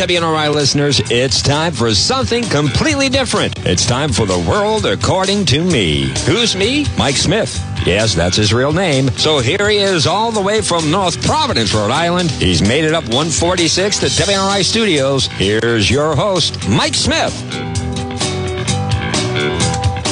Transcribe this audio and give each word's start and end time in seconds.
WNRI 0.00 0.54
listeners, 0.54 0.98
it's 1.10 1.42
time 1.42 1.74
for 1.74 1.92
something 1.92 2.42
completely 2.44 3.10
different. 3.10 3.54
It's 3.66 3.84
time 3.84 4.10
for 4.14 4.24
the 4.24 4.38
world 4.48 4.86
according 4.86 5.44
to 5.46 5.62
me. 5.62 6.04
Who's 6.24 6.56
me? 6.56 6.86
Mike 6.96 7.16
Smith. 7.16 7.62
Yes, 7.84 8.14
that's 8.14 8.38
his 8.38 8.54
real 8.54 8.72
name. 8.72 9.10
So 9.18 9.40
here 9.40 9.68
he 9.68 9.76
is 9.76 10.06
all 10.06 10.32
the 10.32 10.40
way 10.40 10.62
from 10.62 10.90
North 10.90 11.22
Providence, 11.22 11.74
Rhode 11.74 11.90
Island. 11.90 12.30
He's 12.30 12.62
made 12.62 12.84
it 12.84 12.94
up 12.94 13.04
146 13.04 13.98
to 13.98 14.06
WNRI 14.06 14.64
Studios. 14.64 15.26
Here's 15.26 15.90
your 15.90 16.16
host, 16.16 16.66
Mike 16.66 16.94
Smith. 16.94 17.34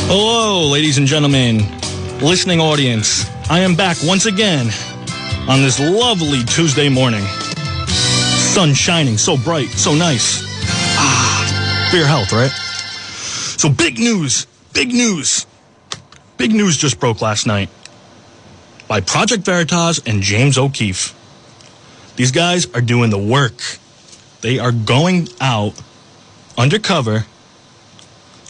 Hello, 0.04 0.68
ladies 0.68 0.98
and 0.98 1.06
gentlemen, 1.06 1.60
listening 2.20 2.60
audience. 2.60 3.26
I 3.48 3.60
am 3.60 3.74
back 3.74 3.96
once 4.04 4.26
again 4.26 4.66
on 5.48 5.62
this 5.62 5.80
lovely 5.80 6.44
Tuesday 6.44 6.90
morning. 6.90 7.24
Sun 8.58 8.74
shining, 8.74 9.16
so 9.16 9.36
bright, 9.36 9.68
so 9.68 9.94
nice. 9.94 10.42
Ah, 10.98 11.86
for 11.92 11.96
your 11.96 12.08
health, 12.08 12.32
right? 12.32 12.50
So, 12.50 13.68
big 13.68 14.00
news, 14.00 14.48
big 14.72 14.88
news. 14.88 15.46
Big 16.38 16.50
news 16.50 16.76
just 16.76 16.98
broke 16.98 17.22
last 17.22 17.46
night 17.46 17.70
by 18.88 19.00
Project 19.00 19.44
Veritas 19.44 20.00
and 20.04 20.22
James 20.22 20.58
O'Keefe. 20.58 21.14
These 22.16 22.32
guys 22.32 22.66
are 22.74 22.80
doing 22.80 23.10
the 23.10 23.18
work. 23.18 23.62
They 24.40 24.58
are 24.58 24.72
going 24.72 25.28
out 25.40 25.80
undercover, 26.56 27.26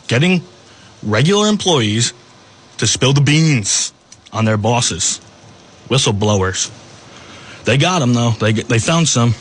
getting 0.06 0.40
regular 1.02 1.48
employees 1.48 2.14
to 2.78 2.86
spill 2.86 3.12
the 3.12 3.20
beans 3.20 3.92
on 4.32 4.46
their 4.46 4.56
bosses, 4.56 5.20
whistleblowers. 5.90 6.72
They 7.66 7.76
got 7.76 7.98
them 7.98 8.14
though. 8.14 8.30
They 8.30 8.52
they 8.52 8.78
found 8.78 9.06
some. 9.06 9.34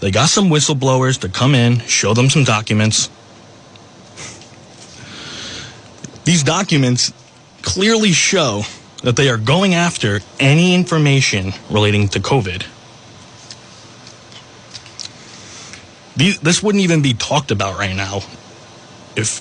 They 0.00 0.10
got 0.10 0.28
some 0.28 0.50
whistleblowers 0.50 1.20
to 1.20 1.28
come 1.28 1.54
in, 1.54 1.80
show 1.80 2.14
them 2.14 2.28
some 2.28 2.44
documents. 2.44 3.08
These 6.24 6.42
documents 6.42 7.12
clearly 7.62 8.12
show 8.12 8.62
that 9.02 9.16
they 9.16 9.28
are 9.28 9.36
going 9.36 9.74
after 9.74 10.20
any 10.40 10.74
information 10.74 11.52
relating 11.70 12.08
to 12.08 12.20
COVID. 12.20 12.66
These, 16.16 16.40
this 16.40 16.62
wouldn't 16.62 16.82
even 16.82 17.02
be 17.02 17.14
talked 17.14 17.50
about 17.50 17.78
right 17.78 17.94
now 17.94 18.20
if 19.16 19.40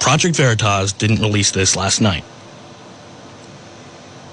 Project 0.00 0.36
Veritas 0.36 0.92
didn't 0.92 1.20
release 1.20 1.50
this 1.50 1.76
last 1.76 2.00
night. 2.00 2.24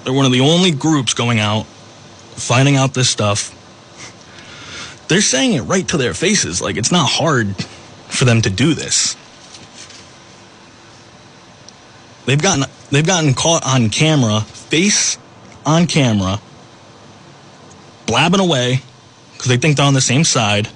They're 0.04 0.12
one 0.12 0.26
of 0.26 0.32
the 0.32 0.40
only 0.40 0.70
groups 0.70 1.14
going 1.14 1.38
out, 1.38 1.64
finding 1.64 2.76
out 2.76 2.94
this 2.94 3.08
stuff. 3.08 3.58
They're 5.12 5.20
saying 5.20 5.52
it 5.52 5.60
right 5.64 5.86
to 5.88 5.98
their 5.98 6.14
faces. 6.14 6.62
Like, 6.62 6.78
it's 6.78 6.90
not 6.90 7.06
hard 7.06 7.54
for 8.08 8.24
them 8.24 8.40
to 8.40 8.48
do 8.48 8.72
this. 8.72 9.14
They've 12.24 12.40
gotten, 12.40 12.64
they've 12.90 13.06
gotten 13.06 13.34
caught 13.34 13.62
on 13.66 13.90
camera, 13.90 14.40
face 14.40 15.18
on 15.66 15.86
camera, 15.86 16.40
blabbing 18.06 18.40
away 18.40 18.80
because 19.34 19.48
they 19.48 19.58
think 19.58 19.76
they're 19.76 19.84
on 19.84 19.92
the 19.92 20.00
same 20.00 20.24
side. 20.24 20.70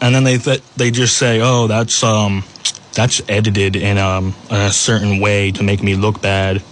And 0.00 0.14
then 0.14 0.22
they, 0.22 0.38
th- 0.38 0.62
they 0.76 0.92
just 0.92 1.16
say, 1.16 1.40
oh, 1.42 1.66
that's, 1.66 2.04
um, 2.04 2.44
that's 2.92 3.20
edited 3.28 3.74
in, 3.74 3.98
um, 3.98 4.32
a 4.48 4.70
certain 4.70 5.18
way 5.18 5.50
to 5.50 5.64
make 5.64 5.82
me 5.82 5.96
look 5.96 6.22
bad 6.22 6.62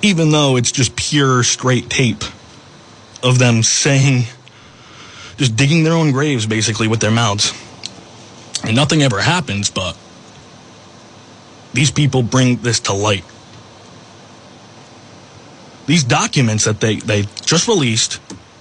even 0.00 0.30
though 0.30 0.56
it's 0.56 0.70
just 0.70 0.96
pure 0.96 1.42
straight 1.42 1.90
tape 1.90 2.22
of 3.22 3.38
them 3.38 3.62
saying, 3.62 4.24
just 5.36 5.56
digging 5.56 5.84
their 5.84 5.92
own 5.92 6.12
graves 6.12 6.46
basically 6.46 6.88
with 6.88 7.00
their 7.00 7.10
mouths. 7.10 7.52
And 8.64 8.74
nothing 8.74 9.02
ever 9.02 9.20
happens, 9.20 9.70
but 9.70 9.96
these 11.72 11.90
people 11.90 12.22
bring 12.22 12.56
this 12.56 12.80
to 12.80 12.92
light. 12.92 13.24
These 15.86 16.04
documents 16.04 16.64
that 16.64 16.80
they, 16.80 16.96
they 16.96 17.22
just 17.44 17.68
released, 17.68 18.20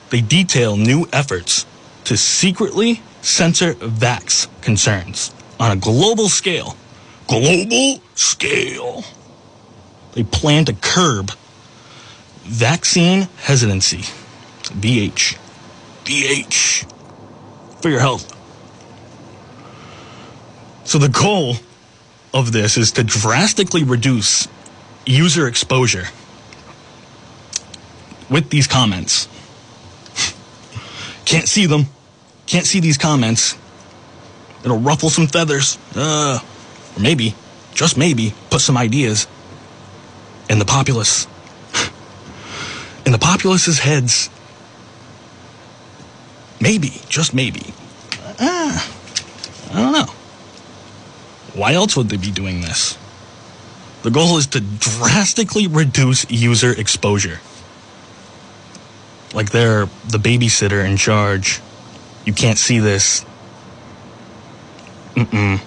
they 0.09 0.21
detail 0.21 0.77
new 0.77 1.07
efforts 1.11 1.65
to 2.03 2.17
secretly 2.17 3.01
censor 3.21 3.73
vax 3.73 4.47
concerns 4.61 5.33
on 5.59 5.71
a 5.71 5.75
global 5.75 6.29
scale. 6.29 6.77
Global 7.27 7.99
scale 8.13 9.03
they 10.15 10.23
plan 10.23 10.65
to 10.65 10.73
curb 10.73 11.31
vaccine 12.43 13.27
hesitancy. 13.37 14.03
VH. 14.79 15.37
VH. 16.05 16.91
For 17.81 17.89
your 17.89 17.99
health. 17.99 18.31
So 20.85 20.99
the 20.99 21.09
goal 21.09 21.55
of 22.33 22.51
this 22.51 22.77
is 22.77 22.91
to 22.93 23.03
drastically 23.03 23.83
reduce 23.83 24.47
user 25.05 25.47
exposure 25.47 26.05
with 28.29 28.49
these 28.49 28.67
comments. 28.67 29.27
Can't 31.25 31.47
see 31.47 31.65
them. 31.65 31.87
Can't 32.45 32.65
see 32.65 32.79
these 32.79 32.97
comments. 32.97 33.57
It'll 34.63 34.79
ruffle 34.79 35.09
some 35.09 35.27
feathers. 35.27 35.77
Uh, 35.95 36.39
or 36.95 36.99
maybe, 36.99 37.35
just 37.73 37.97
maybe, 37.97 38.33
put 38.49 38.61
some 38.61 38.77
ideas 38.77 39.27
in 40.49 40.59
the 40.59 40.65
populace. 40.65 41.27
In 43.05 43.11
the 43.11 43.19
populace's 43.19 43.79
heads. 43.79 44.29
Maybe, 46.59 47.01
just 47.09 47.33
maybe. 47.33 47.73
Ah, 48.39 48.91
I 49.71 49.81
don't 49.81 49.91
know. 49.93 50.13
Why 51.53 51.73
else 51.73 51.95
would 51.95 52.09
they 52.09 52.17
be 52.17 52.31
doing 52.31 52.61
this? 52.61 52.97
The 54.03 54.11
goal 54.11 54.37
is 54.37 54.47
to 54.47 54.61
drastically 54.61 55.67
reduce 55.67 56.29
user 56.29 56.71
exposure. 56.71 57.39
Like 59.33 59.51
they're 59.51 59.85
the 60.07 60.17
babysitter 60.17 60.85
in 60.85 60.97
charge. 60.97 61.59
You 62.25 62.33
can't 62.33 62.57
see 62.57 62.79
this. 62.79 63.25
Mm-mm. 65.15 65.61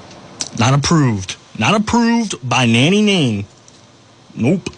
Not 0.59 0.75
approved. 0.75 1.37
Not 1.59 1.81
approved 1.81 2.48
by 2.48 2.66
Nanny 2.66 3.03
Name. 3.03 3.47
Nope. 4.34 4.71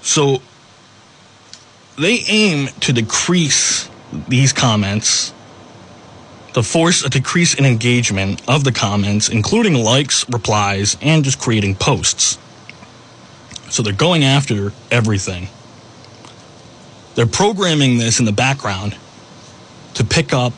So 0.00 0.40
they 1.98 2.24
aim 2.28 2.68
to 2.80 2.92
decrease 2.92 3.88
these 4.28 4.52
comments, 4.52 5.32
to 6.54 6.62
force 6.62 7.04
a 7.04 7.08
decrease 7.08 7.54
in 7.54 7.64
engagement 7.64 8.40
of 8.48 8.64
the 8.64 8.72
comments, 8.72 9.28
including 9.28 9.74
likes, 9.74 10.28
replies, 10.28 10.96
and 11.02 11.24
just 11.24 11.38
creating 11.38 11.74
posts. 11.74 12.38
So 13.70 13.82
they're 13.82 13.92
going 13.92 14.24
after 14.24 14.72
everything. 14.90 15.48
They're 17.16 17.26
programming 17.26 17.98
this 17.98 18.20
in 18.20 18.24
the 18.24 18.32
background 18.32 18.96
to 19.94 20.04
pick 20.04 20.32
up 20.32 20.52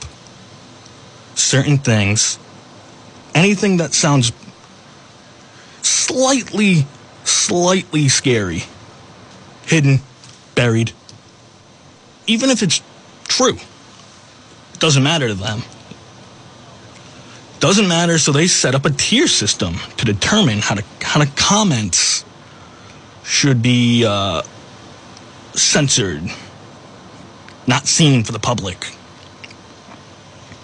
certain 1.35 1.79
things, 1.79 2.39
anything 3.35 3.79
that 3.79 3.95
sounds 3.95 4.33
slightly 5.83 6.87
slightly 7.27 8.09
scary, 8.09 8.63
hidden, 9.67 10.01
buried. 10.55 10.93
Even 12.27 12.51
if 12.51 12.63
it's 12.63 12.83
true, 13.37 13.57
it 14.73 14.81
doesn't 14.81 15.03
matter 15.03 15.29
to 15.29 15.35
them. 15.35 15.63
Doesn't 17.61 17.89
matter, 17.89 18.19
so 18.19 18.33
they 18.33 18.47
set 18.47 18.75
up 18.75 18.85
a 18.85 18.91
tier 18.91 19.27
system 19.27 19.77
to 19.97 20.05
determine 20.05 20.59
how 20.59 20.75
to 20.75 20.85
how 21.03 21.25
to 21.25 21.31
comments 21.37 22.25
should 23.25 23.63
be 23.63 24.05
uh, 24.05 24.43
censored, 25.55 26.23
not 27.67 27.87
seen 27.87 28.25
for 28.25 28.33
the 28.33 28.39
public. 28.39 28.87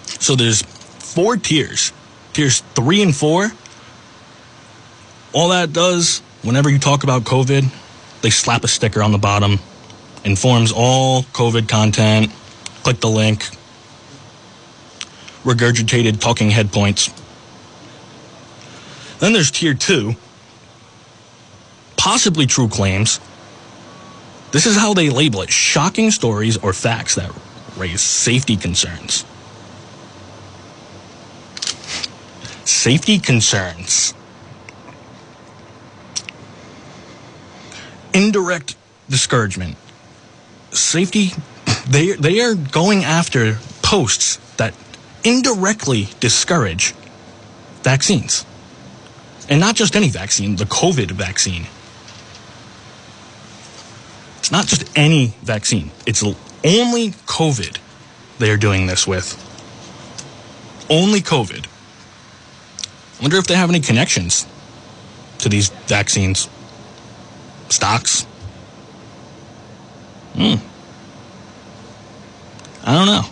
So 0.05 0.35
there's 0.35 0.61
four 0.61 1.35
tiers. 1.37 1.91
Tiers 2.33 2.61
three 2.75 3.01
and 3.01 3.15
four. 3.15 3.51
All 5.33 5.49
that 5.49 5.73
does 5.73 6.21
whenever 6.43 6.69
you 6.69 6.77
talk 6.77 7.03
about 7.03 7.23
COVID, 7.23 7.65
they 8.21 8.29
slap 8.29 8.63
a 8.63 8.67
sticker 8.67 9.01
on 9.01 9.11
the 9.11 9.17
bottom, 9.17 9.59
informs 10.23 10.71
all 10.71 11.23
COVID 11.23 11.67
content, 11.67 12.31
click 12.83 12.99
the 12.99 13.09
link, 13.09 13.47
regurgitated 15.43 16.19
talking 16.19 16.49
head 16.49 16.71
points. 16.71 17.09
Then 19.19 19.33
there's 19.33 19.51
tier 19.51 19.73
two, 19.73 20.15
possibly 21.97 22.45
true 22.45 22.67
claims. 22.67 23.19
This 24.51 24.65
is 24.65 24.75
how 24.75 24.93
they 24.93 25.09
label 25.09 25.41
it 25.41 25.49
shocking 25.49 26.11
stories 26.11 26.57
or 26.57 26.73
facts 26.73 27.15
that 27.15 27.31
raise 27.77 28.01
safety 28.01 28.55
concerns. 28.57 29.25
Safety 32.65 33.17
concerns. 33.17 34.13
indirect 38.13 38.75
discouragement. 39.09 39.75
Safety 40.71 41.31
they 41.87 42.13
they 42.13 42.41
are 42.41 42.55
going 42.55 43.03
after 43.03 43.57
posts 43.81 44.37
that 44.57 44.73
indirectly 45.23 46.09
discourage 46.19 46.93
vaccines. 47.83 48.45
And 49.49 49.59
not 49.59 49.75
just 49.75 49.95
any 49.95 50.09
vaccine, 50.09 50.55
the 50.55 50.65
COVID 50.65 51.11
vaccine. 51.11 51.67
It's 54.39 54.51
not 54.51 54.67
just 54.67 54.89
any 54.97 55.35
vaccine. 55.41 55.91
It's 56.05 56.23
only 56.23 57.11
COVID 57.11 57.77
they 58.39 58.49
are 58.51 58.57
doing 58.57 58.87
this 58.87 59.05
with. 59.07 59.37
Only 60.89 61.21
COVID. 61.21 61.65
I 61.65 63.21
wonder 63.21 63.37
if 63.37 63.47
they 63.47 63.55
have 63.55 63.69
any 63.69 63.79
connections 63.79 64.47
to 65.39 65.49
these 65.49 65.69
vaccines. 65.87 66.49
Stocks. 67.69 68.23
Hmm. 70.35 70.55
I 72.83 72.93
don't 72.93 73.05
know. 73.05 73.23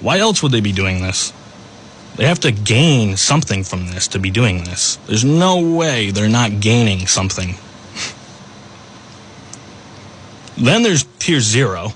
Why 0.00 0.18
else 0.18 0.42
would 0.42 0.52
they 0.52 0.60
be 0.60 0.72
doing 0.72 1.02
this? 1.02 1.32
They 2.16 2.26
have 2.26 2.40
to 2.40 2.52
gain 2.52 3.16
something 3.16 3.64
from 3.64 3.86
this 3.86 4.08
to 4.08 4.18
be 4.18 4.30
doing 4.30 4.64
this. 4.64 4.96
There's 5.06 5.24
no 5.24 5.60
way 5.76 6.10
they're 6.10 6.28
not 6.28 6.60
gaining 6.60 7.06
something. 7.06 7.54
then 10.56 10.82
there's 10.82 11.04
tier 11.18 11.40
zero. 11.40 11.92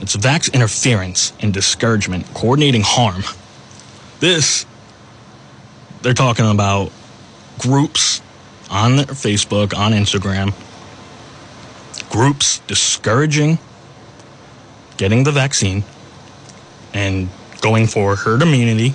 It's 0.00 0.16
vax 0.16 0.52
interference 0.52 1.32
and 1.40 1.52
discouragement, 1.54 2.26
coordinating 2.34 2.82
harm. 2.82 3.22
This, 4.20 4.66
they're 6.02 6.14
talking 6.14 6.50
about 6.50 6.90
groups 7.58 8.22
on 8.70 8.92
Facebook, 8.92 9.76
on 9.76 9.92
Instagram, 9.92 10.52
groups 12.10 12.60
discouraging 12.60 13.58
getting 14.96 15.24
the 15.24 15.32
vaccine 15.32 15.84
and 16.92 17.28
going 17.60 17.86
for 17.86 18.16
herd 18.16 18.42
immunity 18.42 18.94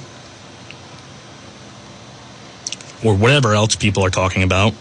or 3.03 3.15
whatever 3.15 3.53
else 3.53 3.75
people 3.75 4.03
are 4.03 4.09
talking 4.09 4.43
about, 4.43 4.73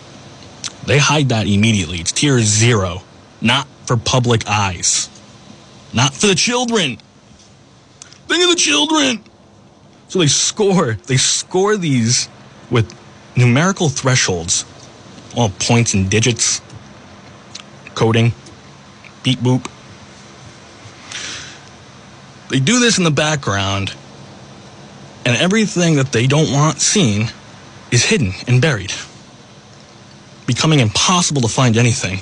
they 0.86 0.98
hide 0.98 1.28
that 1.30 1.46
immediately. 1.46 1.98
It's 1.98 2.12
tier 2.12 2.40
zero, 2.40 3.02
not 3.40 3.66
for 3.86 3.96
public 3.96 4.48
eyes, 4.48 5.08
not 5.92 6.14
for 6.14 6.26
the 6.26 6.34
children. 6.34 6.98
Think 8.28 8.44
of 8.44 8.50
the 8.50 8.56
children. 8.56 9.24
So 10.08 10.18
they 10.18 10.26
score, 10.26 10.94
they 11.06 11.16
score 11.16 11.76
these 11.76 12.28
with 12.70 12.94
numerical 13.36 13.88
thresholds, 13.88 14.64
all 15.36 15.50
points 15.50 15.94
and 15.94 16.10
digits, 16.10 16.60
coding, 17.94 18.32
beep 19.22 19.38
boop. 19.38 19.70
They 22.50 22.58
do 22.58 22.80
this 22.80 22.98
in 22.98 23.04
the 23.04 23.12
background, 23.12 23.94
and 25.24 25.36
everything 25.36 25.94
that 25.96 26.10
they 26.10 26.26
don't 26.26 26.52
want 26.52 26.80
seen 26.80 27.30
is 27.92 28.04
hidden 28.04 28.32
and 28.48 28.60
buried, 28.60 28.92
becoming 30.46 30.80
impossible 30.80 31.42
to 31.42 31.48
find 31.48 31.76
anything, 31.76 32.18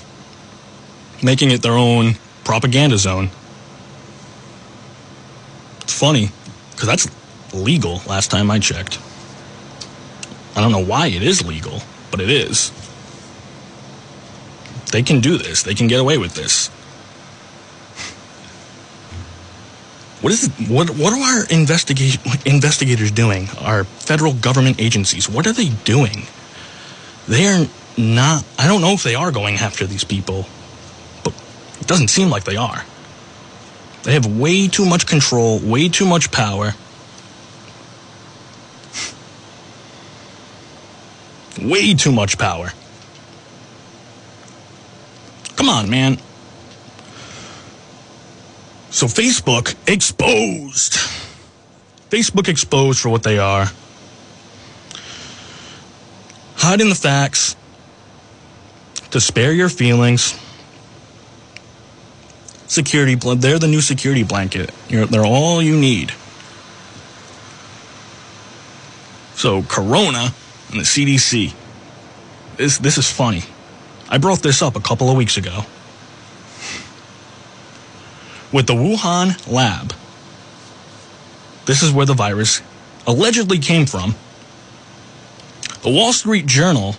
making 1.23 1.51
it 1.51 1.63
their 1.63 1.79
own 1.79 2.17
propaganda 2.45 2.99
zone. 2.99 3.31
It's 5.81 5.99
funny, 5.99 6.31
because 6.73 6.89
that's 6.89 7.09
legal 7.55 8.03
last 8.07 8.31
time 8.31 8.51
I 8.51 8.59
checked. 8.59 8.99
I 10.55 10.61
don't 10.61 10.73
know 10.73 10.85
why 10.85 11.07
it 11.07 11.23
is 11.23 11.47
legal, 11.47 11.81
but 12.11 12.21
it 12.21 12.29
is. 12.29 12.71
They 14.93 15.03
can 15.03 15.21
do 15.21 15.39
this, 15.39 15.63
they 15.63 15.75
can 15.75 15.87
get 15.87 16.01
away 16.01 16.19
with 16.19 16.35
this. 16.35 16.69
What 20.29 20.35
is 20.35 20.69
what? 20.69 20.91
What 20.91 21.15
are 21.15 21.39
our 21.39 21.47
investigation 21.47 22.21
investigators 22.45 23.11
doing? 23.11 23.49
Our 23.63 23.85
federal 23.85 24.35
government 24.35 24.79
agencies. 24.79 25.27
What 25.27 25.47
are 25.47 25.55
they 25.55 25.71
doing? 25.85 26.27
They 27.27 27.47
are 27.47 27.67
not. 27.97 28.45
I 28.59 28.69
don't 28.69 28.83
know 28.83 28.93
if 28.93 29.03
they 29.03 29.15
are 29.15 29.33
going 29.33 29.55
after 29.55 29.87
these 29.87 30.05
people, 30.05 30.45
but 31.25 31.33
it 31.81 31.87
doesn't 31.87 32.09
seem 32.09 32.29
like 32.29 32.45
they 32.45 32.57
are. 32.57 32.85
They 34.03 34.13
have 34.13 34.27
way 34.27 34.69
too 34.69 34.85
much 34.85 35.07
control, 35.07 35.61
way 35.61 35.89
too 35.89 36.05
much 36.05 36.31
power. 36.31 36.75
Way 41.59 41.95
too 41.95 42.13
much 42.13 42.37
power. 42.37 42.75
Come 45.57 45.71
on, 45.71 45.89
man. 45.89 46.19
So 48.91 49.07
Facebook 49.07 49.75
exposed. 49.87 50.95
Facebook 52.11 52.49
exposed 52.49 53.01
for 53.01 53.11
what 53.11 53.23
they 53.23 53.39
are. 53.39 53.67
Hiding 56.57 56.89
the 56.89 56.95
facts 56.95 57.55
to 59.11 59.21
spare 59.21 59.53
your 59.53 59.69
feelings. 59.69 60.39
Security, 62.67 63.15
they're 63.15 63.59
the 63.59 63.69
new 63.69 63.81
security 63.81 64.25
blanket. 64.25 64.71
You're, 64.89 65.07
they're 65.07 65.25
all 65.25 65.63
you 65.63 65.79
need. 65.79 66.13
So 69.35 69.63
Corona 69.63 70.33
and 70.71 70.81
the 70.81 70.85
CDC. 70.85 71.55
This 72.57 72.79
this 72.79 72.99
is 72.99 73.11
funny. 73.11 73.45
I 74.09 74.19
brought 74.19 74.43
this 74.43 74.63
up 74.63 74.75
a 74.75 74.81
couple 74.81 75.11
of 75.11 75.17
weeks 75.17 75.37
ago 75.37 75.65
with 78.53 78.67
the 78.67 78.75
Wuhan 78.75 79.51
lab. 79.51 79.93
This 81.67 81.83
is 81.83 81.93
where 81.93 82.07
the 82.07 82.15
virus 82.15 82.63
allegedly 83.07 83.59
came 83.59 83.87
from. 83.87 84.15
The 85.83 85.91
Wall 85.91 86.13
Street 86.13 86.47
Journal 86.47 86.97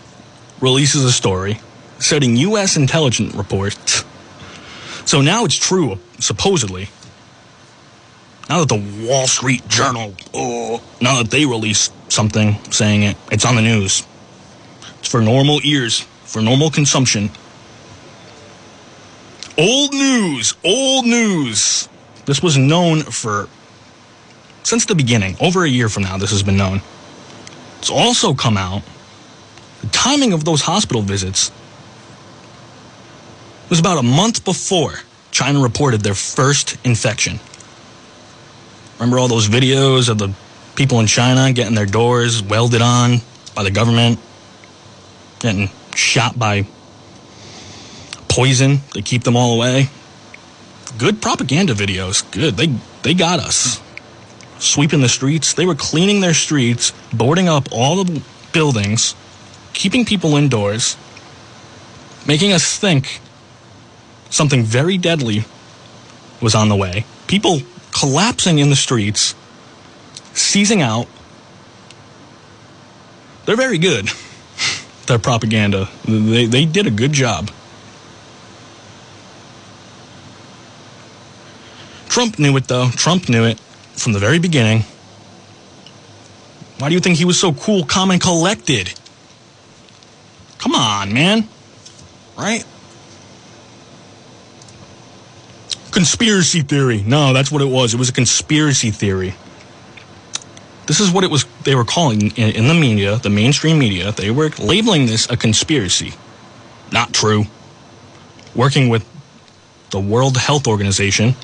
releases 0.61 1.03
a 1.03 1.11
story 1.11 1.59
citing 1.99 2.35
U.S. 2.37 2.77
intelligence 2.77 3.33
reports. 3.35 4.03
So 5.05 5.21
now 5.21 5.45
it's 5.45 5.55
true, 5.55 5.99
supposedly. 6.19 6.89
Now 8.49 8.63
that 8.63 8.69
the 8.69 9.07
Wall 9.07 9.27
Street 9.27 9.67
Journal, 9.67 10.15
oh, 10.33 10.81
now 11.01 11.21
that 11.21 11.29
they 11.29 11.45
release 11.45 11.91
something 12.09 12.55
saying 12.71 13.03
it, 13.03 13.17
it's 13.31 13.45
on 13.45 13.55
the 13.55 13.61
news. 13.61 14.05
It's 14.99 15.07
for 15.07 15.21
normal 15.21 15.59
ears, 15.63 15.99
for 16.23 16.41
normal 16.41 16.71
consumption. 16.71 17.29
Old 19.59 19.91
news, 19.91 20.55
old 20.63 21.05
news. 21.05 21.89
This 22.25 22.41
was 22.41 22.57
known 22.57 23.01
for 23.01 23.49
since 24.63 24.85
the 24.85 24.95
beginning. 24.95 25.35
Over 25.41 25.65
a 25.65 25.67
year 25.67 25.89
from 25.89 26.03
now, 26.03 26.17
this 26.17 26.31
has 26.31 26.43
been 26.43 26.55
known. 26.55 26.81
It's 27.79 27.89
also 27.89 28.33
come 28.33 28.55
out. 28.55 28.83
The 29.81 29.87
timing 29.87 30.31
of 30.31 30.45
those 30.45 30.61
hospital 30.61 31.01
visits 31.01 31.51
was 33.69 33.79
about 33.79 33.97
a 33.97 34.03
month 34.03 34.45
before 34.45 34.93
China 35.31 35.61
reported 35.61 36.01
their 36.03 36.15
first 36.15 36.77
infection. 36.85 37.37
Remember 38.97 39.19
all 39.19 39.27
those 39.27 39.49
videos 39.49 40.07
of 40.07 40.19
the 40.19 40.33
people 40.75 41.01
in 41.01 41.07
China 41.07 41.51
getting 41.51 41.75
their 41.75 41.85
doors 41.85 42.41
welded 42.41 42.81
on 42.81 43.17
by 43.55 43.63
the 43.63 43.71
government, 43.71 44.19
getting 45.39 45.69
shot 45.95 46.39
by 46.39 46.65
poison 48.39 48.79
to 48.93 49.01
keep 49.01 49.23
them 49.23 49.35
all 49.35 49.53
away. 49.53 49.89
Good 50.97 51.21
propaganda 51.21 51.73
videos. 51.73 52.23
Good. 52.31 52.55
They 52.55 52.67
they 53.01 53.13
got 53.13 53.39
us. 53.39 53.81
Sweeping 54.59 55.01
the 55.01 55.09
streets. 55.09 55.53
They 55.53 55.65
were 55.65 55.75
cleaning 55.75 56.21
their 56.21 56.33
streets, 56.33 56.93
boarding 57.11 57.49
up 57.49 57.67
all 57.69 58.01
the 58.01 58.21
buildings, 58.53 59.13
keeping 59.73 60.05
people 60.05 60.37
indoors, 60.37 60.95
making 62.25 62.53
us 62.53 62.79
think 62.79 63.19
something 64.29 64.63
very 64.63 64.97
deadly 64.97 65.43
was 66.41 66.55
on 66.55 66.69
the 66.69 66.77
way. 66.77 67.03
People 67.27 67.59
collapsing 67.91 68.59
in 68.59 68.69
the 68.69 68.77
streets, 68.77 69.35
seizing 70.33 70.81
out. 70.81 71.07
They're 73.45 73.57
very 73.57 73.79
good. 73.79 74.07
Their 75.07 75.19
propaganda. 75.19 75.89
They, 76.05 76.45
they 76.45 76.63
did 76.63 76.87
a 76.87 76.91
good 76.91 77.11
job. 77.11 77.51
Trump 82.19 82.37
knew 82.37 82.57
it, 82.57 82.67
though. 82.67 82.89
Trump 82.89 83.29
knew 83.29 83.45
it 83.45 83.57
from 83.93 84.11
the 84.11 84.19
very 84.19 84.39
beginning. 84.39 84.83
Why 86.77 86.89
do 86.89 86.93
you 86.93 86.99
think 86.99 87.17
he 87.17 87.23
was 87.23 87.39
so 87.39 87.53
cool, 87.53 87.85
calm, 87.85 88.11
and 88.11 88.19
collected? 88.19 88.93
Come 90.57 90.75
on, 90.75 91.13
man. 91.13 91.47
Right? 92.37 92.65
Conspiracy 95.91 96.61
theory. 96.61 97.03
No, 97.07 97.31
that's 97.31 97.53
what 97.53 97.61
it 97.61 97.69
was. 97.69 97.93
It 97.93 97.97
was 97.97 98.09
a 98.09 98.11
conspiracy 98.11 98.91
theory. 98.91 99.33
This 100.87 100.99
is 100.99 101.09
what 101.11 101.23
it 101.23 101.31
was. 101.31 101.45
They 101.63 101.75
were 101.75 101.85
calling 101.85 102.31
in, 102.31 102.53
in 102.53 102.67
the 102.67 102.73
media, 102.73 103.15
the 103.15 103.29
mainstream 103.29 103.79
media. 103.79 104.11
They 104.11 104.29
were 104.29 104.49
labeling 104.59 105.05
this 105.05 105.29
a 105.29 105.37
conspiracy. 105.37 106.11
Not 106.91 107.13
true. 107.13 107.45
Working 108.55 108.89
with 108.89 109.07
the 109.91 110.01
World 110.01 110.35
Health 110.35 110.67
Organization 110.67 111.37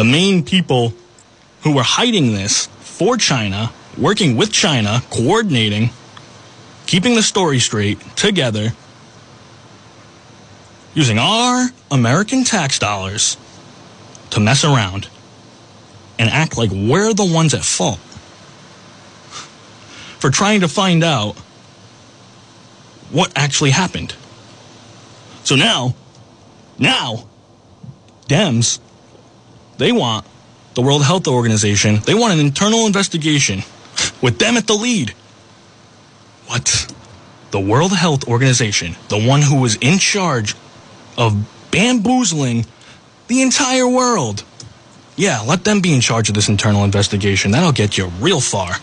the 0.00 0.04
main 0.04 0.42
people 0.42 0.94
who 1.60 1.74
were 1.74 1.82
hiding 1.82 2.32
this 2.32 2.68
for 2.78 3.18
China, 3.18 3.70
working 3.98 4.34
with 4.34 4.50
China, 4.50 5.02
coordinating, 5.10 5.90
keeping 6.86 7.14
the 7.16 7.22
story 7.22 7.58
straight 7.58 8.00
together, 8.16 8.72
using 10.94 11.18
our 11.18 11.68
American 11.90 12.44
tax 12.44 12.78
dollars 12.78 13.36
to 14.30 14.40
mess 14.40 14.64
around 14.64 15.06
and 16.18 16.30
act 16.30 16.56
like 16.56 16.70
we're 16.72 17.12
the 17.12 17.30
ones 17.30 17.52
at 17.52 17.62
fault 17.62 17.98
for 20.18 20.30
trying 20.30 20.60
to 20.60 20.68
find 20.68 21.04
out 21.04 21.36
what 23.10 23.30
actually 23.36 23.72
happened. 23.72 24.14
So 25.44 25.56
now, 25.56 25.94
now, 26.78 27.28
Dems, 28.28 28.80
they 29.80 29.92
want 29.92 30.26
the 30.74 30.82
World 30.82 31.02
Health 31.02 31.26
Organization, 31.26 32.00
they 32.04 32.14
want 32.14 32.34
an 32.34 32.38
internal 32.38 32.86
investigation 32.86 33.62
with 34.22 34.38
them 34.38 34.56
at 34.56 34.66
the 34.66 34.74
lead. 34.74 35.14
What? 36.46 36.94
The 37.50 37.60
World 37.60 37.92
Health 37.92 38.28
Organization, 38.28 38.94
the 39.08 39.20
one 39.20 39.40
who 39.40 39.58
was 39.60 39.76
in 39.76 39.98
charge 39.98 40.54
of 41.16 41.34
bamboozling 41.70 42.66
the 43.26 43.40
entire 43.40 43.88
world. 43.88 44.44
Yeah, 45.16 45.40
let 45.40 45.64
them 45.64 45.80
be 45.80 45.94
in 45.94 46.02
charge 46.02 46.28
of 46.28 46.34
this 46.34 46.48
internal 46.48 46.84
investigation. 46.84 47.50
That'll 47.50 47.72
get 47.72 47.96
you 47.96 48.06
real 48.20 48.40
far. 48.40 48.74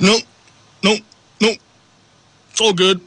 Nope, 0.00 0.22
nope, 0.84 1.00
nope. 1.40 1.58
It's 2.52 2.60
all 2.60 2.72
good. 2.72 3.00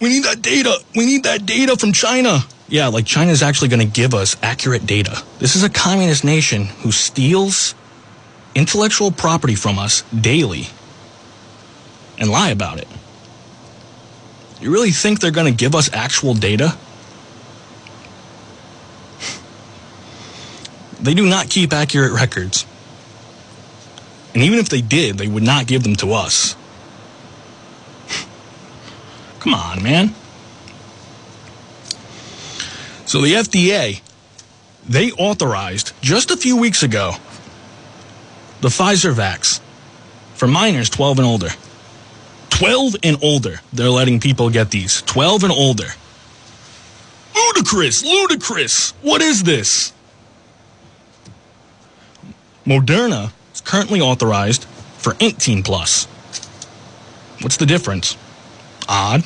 We 0.00 0.08
need 0.08 0.24
that 0.24 0.42
data. 0.42 0.78
We 0.96 1.06
need 1.06 1.22
that 1.24 1.46
data 1.46 1.76
from 1.76 1.92
China. 1.92 2.40
Yeah, 2.68 2.88
like 2.88 3.06
China's 3.06 3.42
actually 3.42 3.68
going 3.68 3.80
to 3.80 3.92
give 3.92 4.12
us 4.12 4.36
accurate 4.42 4.86
data. 4.86 5.22
This 5.38 5.54
is 5.54 5.62
a 5.62 5.70
communist 5.70 6.24
nation 6.24 6.64
who 6.64 6.90
steals 6.90 7.74
intellectual 8.54 9.12
property 9.12 9.54
from 9.54 9.78
us 9.78 10.02
daily 10.12 10.66
and 12.18 12.28
lie 12.28 12.50
about 12.50 12.78
it. 12.78 12.88
You 14.60 14.72
really 14.72 14.90
think 14.90 15.20
they're 15.20 15.30
going 15.30 15.52
to 15.52 15.56
give 15.56 15.74
us 15.74 15.92
actual 15.92 16.34
data? 16.34 16.76
They 21.00 21.14
do 21.14 21.26
not 21.26 21.50
keep 21.50 21.72
accurate 21.72 22.12
records. 22.12 22.66
And 24.34 24.42
even 24.42 24.58
if 24.58 24.68
they 24.68 24.80
did, 24.80 25.18
they 25.18 25.28
would 25.28 25.42
not 25.42 25.66
give 25.66 25.82
them 25.82 25.94
to 25.96 26.12
us. 26.12 26.56
Come 29.38 29.54
on, 29.54 29.82
man. 29.82 30.14
So 33.16 33.22
the 33.22 33.32
FDA, 33.32 34.02
they 34.86 35.10
authorized 35.12 35.94
just 36.02 36.30
a 36.30 36.36
few 36.36 36.58
weeks 36.58 36.82
ago 36.82 37.12
the 38.60 38.68
Pfizer 38.68 39.14
vax 39.14 39.60
for 40.34 40.46
minors 40.46 40.90
12 40.90 41.20
and 41.20 41.26
older. 41.26 41.48
12 42.50 42.96
and 43.02 43.16
older, 43.22 43.62
they're 43.72 43.88
letting 43.88 44.20
people 44.20 44.50
get 44.50 44.70
these. 44.70 45.00
12 45.00 45.44
and 45.44 45.52
older. 45.54 45.86
Ludicrous, 47.34 48.04
ludicrous. 48.04 48.90
What 49.00 49.22
is 49.22 49.42
this? 49.44 49.94
Moderna 52.66 53.32
is 53.54 53.62
currently 53.62 54.02
authorized 54.02 54.64
for 54.98 55.16
18 55.20 55.62
plus. 55.62 56.04
What's 57.40 57.56
the 57.56 57.64
difference? 57.64 58.18
Odd. 58.86 59.24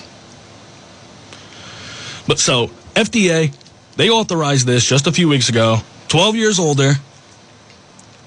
But 2.28 2.38
so, 2.38 2.70
FDA, 2.94 3.52
they 4.00 4.08
authorized 4.08 4.66
this 4.66 4.82
just 4.82 5.06
a 5.06 5.12
few 5.12 5.28
weeks 5.28 5.50
ago. 5.50 5.76
12 6.08 6.34
years 6.34 6.58
older, 6.58 6.94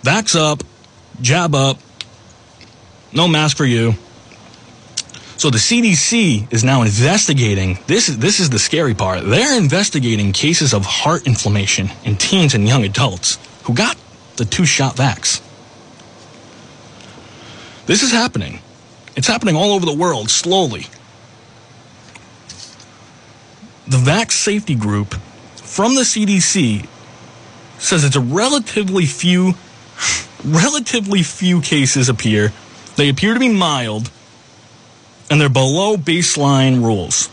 vax 0.03 0.39
up, 0.39 0.62
jab 1.20 1.56
up, 1.56 1.80
no 3.12 3.27
mask 3.27 3.58
for 3.58 3.65
you. 3.65 3.96
So 5.38 5.50
the 5.50 5.58
CDC 5.58 6.53
is 6.53 6.63
now 6.63 6.84
investigating. 6.84 7.80
This 7.88 8.08
is 8.08 8.20
this 8.20 8.39
is 8.39 8.51
the 8.51 8.60
scary 8.60 8.94
part. 8.94 9.25
They're 9.25 9.58
investigating 9.58 10.32
cases 10.32 10.75
of 10.75 10.86
heart 10.86 11.25
inflammation 11.25 11.89
in 12.03 12.18
teens 12.18 12.53
and 12.53 12.68
young 12.68 12.86
adults 12.86 13.39
who 13.63 13.74
got 13.74 13.98
the 14.36 14.46
two-shot 14.46 14.96
vax. 14.96 15.42
This 17.88 18.03
is 18.03 18.12
happening. 18.12 18.60
It's 19.15 19.27
happening 19.27 19.56
all 19.56 19.74
over 19.74 19.88
the 19.88 19.98
world 19.98 20.30
slowly. 20.30 20.86
The 23.88 23.98
Vax 23.98 24.34
Safety 24.34 24.75
Group 24.75 25.15
from 25.74 25.96
the 25.96 26.01
CDC 26.01 26.88
says 27.80 28.03
it's 28.03 28.15
a 28.15 28.22
relatively 28.22 29.08
few 29.08 29.56
relatively 30.46 31.24
few 31.24 31.62
cases 31.62 32.10
appear. 32.10 32.53
They 32.96 33.10
appear 33.10 33.34
to 33.34 33.39
be 33.39 33.50
mild 33.50 34.12
and 35.32 35.42
they're 35.42 35.50
below 35.50 35.98
baseline 35.98 36.84
rules. 36.84 37.25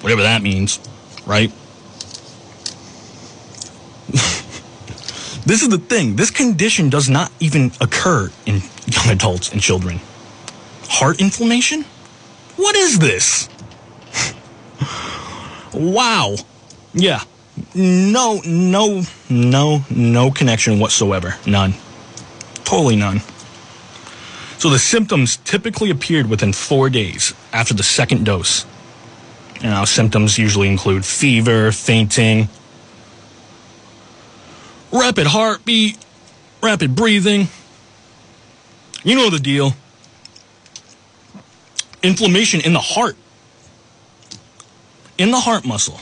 Whatever 0.00 0.22
that 0.22 0.40
means, 0.40 0.80
right? 1.26 1.52
this 5.44 5.60
is 5.60 5.68
the 5.68 5.76
thing. 5.76 6.16
This 6.16 6.30
condition 6.30 6.88
does 6.88 7.10
not 7.10 7.30
even 7.40 7.72
occur 7.82 8.30
in 8.46 8.62
young 8.86 9.10
adults 9.10 9.52
and 9.52 9.60
children. 9.60 10.00
Heart 10.84 11.20
inflammation? 11.20 11.82
What 12.56 12.74
is 12.74 12.98
this? 12.98 13.50
wow. 15.74 16.36
Yeah. 16.94 17.22
No, 17.74 18.40
no, 18.44 19.02
no, 19.28 19.84
no 19.90 20.30
connection 20.30 20.78
whatsoever. 20.78 21.36
None. 21.46 21.74
Totally 22.64 22.96
none. 22.96 23.20
So 24.58 24.70
the 24.70 24.78
symptoms 24.78 25.36
typically 25.38 25.90
appeared 25.90 26.28
within 26.28 26.52
four 26.52 26.90
days 26.90 27.32
after 27.52 27.74
the 27.74 27.82
second 27.82 28.24
dose. 28.24 28.66
You 29.60 29.70
know, 29.70 29.84
symptoms 29.84 30.38
usually 30.38 30.68
include 30.68 31.04
fever, 31.04 31.72
fainting, 31.72 32.48
rapid 34.92 35.26
heartbeat, 35.26 35.98
rapid 36.62 36.94
breathing. 36.94 37.48
You 39.02 39.16
know 39.16 39.30
the 39.30 39.38
deal. 39.38 39.74
Inflammation 42.02 42.60
in 42.60 42.72
the 42.72 42.80
heart, 42.80 43.16
in 45.16 45.30
the 45.30 45.40
heart 45.40 45.64
muscle. 45.64 46.00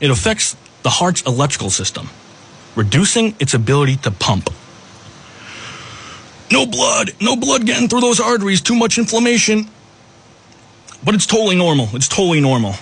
It 0.00 0.10
affects 0.10 0.56
the 0.82 0.90
heart's 0.90 1.22
electrical 1.22 1.70
system, 1.70 2.08
reducing 2.74 3.34
its 3.40 3.54
ability 3.54 3.96
to 3.98 4.10
pump. 4.10 4.50
No 6.50 6.66
blood, 6.66 7.12
no 7.20 7.36
blood 7.36 7.66
getting 7.66 7.88
through 7.88 8.02
those 8.02 8.20
arteries, 8.20 8.60
too 8.60 8.76
much 8.76 8.98
inflammation. 8.98 9.68
But 11.04 11.14
it's 11.14 11.26
totally 11.26 11.56
normal. 11.56 11.88
It's 11.92 12.08
totally 12.08 12.40
normal. 12.40 12.74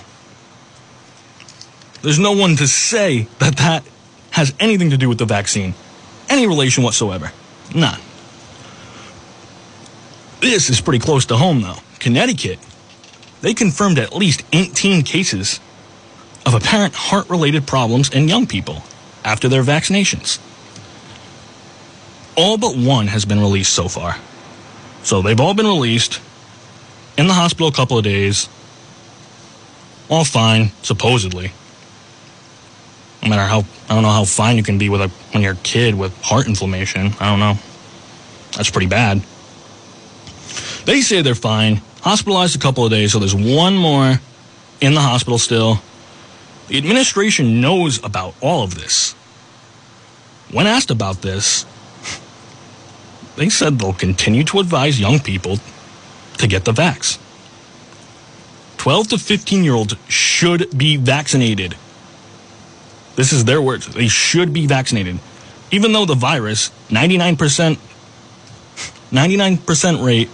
There's 2.01 2.19
no 2.19 2.33
one 2.33 2.55
to 2.57 2.67
say 2.67 3.27
that 3.39 3.57
that 3.57 3.83
has 4.31 4.53
anything 4.59 4.91
to 4.91 4.97
do 4.97 5.09
with 5.09 5.17
the 5.17 5.25
vaccine. 5.25 5.73
Any 6.29 6.45
relation 6.45 6.83
whatsoever. 6.83 7.31
None. 7.73 7.99
This 10.41 10.69
is 10.69 10.81
pretty 10.81 10.99
close 10.99 11.25
to 11.27 11.37
home, 11.37 11.61
though. 11.61 11.77
Connecticut, 11.99 12.59
they 13.41 13.53
confirmed 13.53 13.97
at 13.97 14.13
least 14.15 14.43
18 14.53 15.03
cases 15.03 15.59
of 16.45 16.53
apparent 16.53 16.93
heart 16.93 17.29
related 17.29 17.65
problems 17.65 18.09
in 18.09 18.27
young 18.27 18.45
people 18.47 18.83
after 19.23 19.49
their 19.49 19.63
vaccinations. 19.63 20.39
All 22.37 22.57
but 22.57 22.75
one 22.75 23.07
has 23.07 23.25
been 23.25 23.39
released 23.39 23.73
so 23.73 23.87
far. 23.87 24.17
So 25.03 25.21
they've 25.21 25.39
all 25.39 25.53
been 25.53 25.67
released 25.67 26.21
in 27.17 27.27
the 27.27 27.33
hospital 27.33 27.67
a 27.67 27.71
couple 27.71 27.97
of 27.97 28.03
days. 28.03 28.49
All 30.09 30.25
fine, 30.25 30.71
supposedly. 30.81 31.51
No 33.23 33.29
matter 33.29 33.43
how, 33.43 33.63
I 33.89 33.95
don't 33.95 34.03
know 34.03 34.09
how 34.09 34.25
fine 34.25 34.57
you 34.57 34.63
can 34.63 34.77
be 34.77 34.89
with 34.89 35.01
a, 35.01 35.07
when 35.31 35.41
you're 35.41 35.53
a 35.53 35.57
kid 35.57 35.95
with 35.95 36.15
heart 36.21 36.47
inflammation. 36.47 37.13
I 37.19 37.29
don't 37.29 37.39
know. 37.39 37.57
That's 38.55 38.69
pretty 38.69 38.87
bad. 38.87 39.23
They 40.85 41.01
say 41.01 41.21
they're 41.23 41.33
fine. 41.33 41.81
Hospitalized 42.01 42.55
a 42.55 42.59
couple 42.59 42.85
of 42.85 42.91
days, 42.91 43.13
so 43.13 43.19
there's 43.19 43.33
one 43.33 43.75
more 43.75 44.19
in 44.81 44.93
the 44.93 45.01
hospital 45.01 45.39
still. 45.39 45.79
The 46.67 46.77
administration 46.77 47.61
knows 47.61 48.03
about 48.03 48.33
all 48.41 48.63
of 48.63 48.75
this. 48.75 49.13
When 50.51 50.67
asked 50.67 50.91
about 50.91 51.21
this, 51.21 51.65
they 53.35 53.49
said 53.49 53.77
they'll 53.77 53.93
continue 53.93 54.43
to 54.45 54.59
advise 54.59 54.99
young 54.99 55.19
people 55.19 55.59
to 56.37 56.47
get 56.47 56.65
the 56.65 56.71
vax. 56.71 57.19
12 58.77 59.07
to 59.09 59.17
15 59.17 59.63
year 59.63 59.73
olds 59.73 59.95
should 60.07 60.77
be 60.77 60.97
vaccinated. 60.97 61.75
This 63.15 63.31
is 63.31 63.45
their 63.45 63.61
words. 63.61 63.87
They 63.87 64.07
should 64.07 64.53
be 64.53 64.67
vaccinated. 64.67 65.19
Even 65.71 65.93
though 65.93 66.05
the 66.05 66.15
virus, 66.15 66.69
99%, 66.89 67.77
99% 69.11 70.05
rate, 70.05 70.29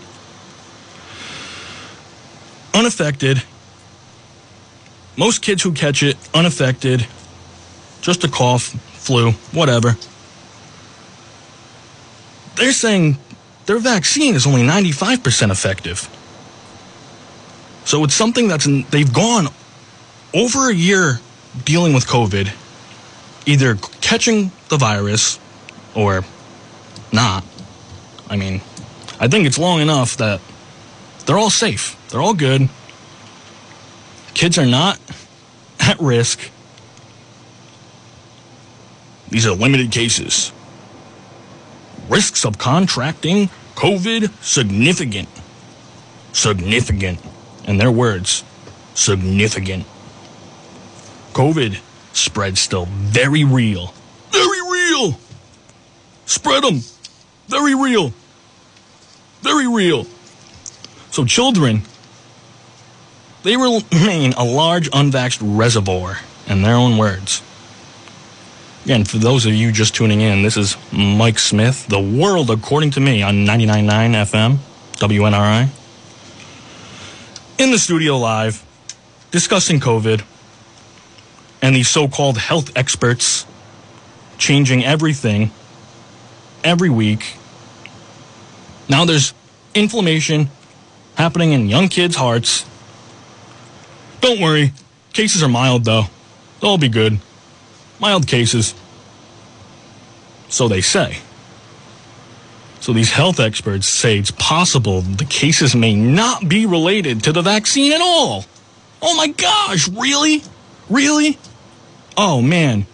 unaffected. 2.73 3.43
Most 5.17 5.41
kids 5.41 5.63
who 5.63 5.73
catch 5.73 6.03
it, 6.03 6.17
unaffected, 6.33 7.05
just 8.01 8.23
a 8.23 8.29
cough, 8.29 8.63
flu, 8.63 9.31
whatever. 9.51 9.95
They're 12.55 12.71
saying 12.71 13.17
their 13.65 13.79
vaccine 13.79 14.35
is 14.35 14.47
only 14.47 14.63
95% 14.63 15.51
effective. 15.51 16.09
So 17.85 18.03
it's 18.03 18.13
something 18.13 18.47
that's 18.47 18.67
they've 18.89 19.11
gone 19.11 19.47
over 20.33 20.69
a 20.69 20.73
year 20.73 21.19
dealing 21.65 21.93
with 21.93 22.05
COVID, 22.05 22.51
either 23.45 23.75
catching 23.99 24.51
the 24.69 24.77
virus 24.77 25.39
or 25.95 26.23
not. 27.11 27.43
I 28.29 28.37
mean, 28.37 28.61
I 29.19 29.27
think 29.27 29.45
it's 29.45 29.57
long 29.57 29.81
enough 29.81 30.17
that 30.17 30.39
they're 31.25 31.37
all 31.37 31.49
safe. 31.49 31.97
They're 32.09 32.21
all 32.21 32.33
good. 32.33 32.69
Kids 34.41 34.57
are 34.57 34.65
not 34.65 34.99
at 35.79 35.99
risk. 35.99 36.39
These 39.29 39.45
are 39.45 39.53
limited 39.53 39.91
cases. 39.91 40.51
Risks 42.09 42.43
of 42.43 42.57
contracting 42.57 43.51
COVID 43.75 44.31
significant. 44.43 45.29
Significant. 46.33 47.19
In 47.65 47.77
their 47.77 47.91
words, 47.91 48.43
significant. 48.95 49.85
COVID 51.33 51.79
spread 52.13 52.57
still 52.57 52.87
very 52.87 53.43
real. 53.43 53.93
Very 54.31 54.61
real. 54.71 55.19
Spread 56.25 56.63
them. 56.63 56.79
Very 57.47 57.75
real. 57.75 58.11
Very 59.43 59.67
real. 59.67 60.07
So 61.11 61.25
children, 61.25 61.83
they 63.43 63.57
remain 63.91 64.33
a 64.33 64.43
large 64.43 64.89
unvaxxed 64.91 65.41
reservoir, 65.41 66.19
in 66.47 66.61
their 66.61 66.75
own 66.75 66.97
words. 66.97 67.41
Again, 68.85 69.05
for 69.05 69.17
those 69.17 69.45
of 69.45 69.53
you 69.53 69.71
just 69.71 69.93
tuning 69.93 70.21
in, 70.21 70.41
this 70.41 70.57
is 70.57 70.75
Mike 70.91 71.37
Smith, 71.37 71.85
The 71.87 71.99
World 71.99 72.49
According 72.49 72.91
to 72.91 72.99
Me 72.99 73.21
on 73.21 73.45
99.9 73.45 73.85
FM, 74.25 74.57
WNRI. 74.95 75.69
In 77.59 77.69
the 77.69 77.77
studio 77.77 78.17
live, 78.17 78.63
discussing 79.29 79.79
COVID 79.79 80.23
and 81.61 81.75
these 81.75 81.87
so 81.87 82.07
called 82.07 82.39
health 82.39 82.75
experts 82.75 83.45
changing 84.39 84.83
everything 84.83 85.51
every 86.63 86.89
week. 86.89 87.35
Now 88.89 89.05
there's 89.05 89.33
inflammation 89.75 90.49
happening 91.15 91.51
in 91.51 91.69
young 91.69 91.87
kids' 91.87 92.15
hearts. 92.15 92.65
Don't 94.21 94.39
worry, 94.39 94.71
cases 95.13 95.43
are 95.43 95.49
mild 95.49 95.83
though. 95.83 96.05
They'll 96.61 96.77
be 96.77 96.89
good. 96.89 97.19
Mild 97.99 98.27
cases. 98.27 98.73
So 100.47 100.67
they 100.67 100.81
say. 100.81 101.17
So 102.79 102.93
these 102.93 103.11
health 103.11 103.39
experts 103.39 103.87
say 103.87 104.17
it's 104.17 104.31
possible 104.31 105.01
the 105.01 105.25
cases 105.25 105.75
may 105.75 105.95
not 105.95 106.47
be 106.47 106.65
related 106.65 107.23
to 107.23 107.31
the 107.31 107.41
vaccine 107.41 107.91
at 107.91 108.01
all. 108.01 108.45
Oh 109.01 109.15
my 109.15 109.27
gosh, 109.27 109.87
really? 109.87 110.43
Really? 110.89 111.37
Oh 112.15 112.41
man. 112.41 112.85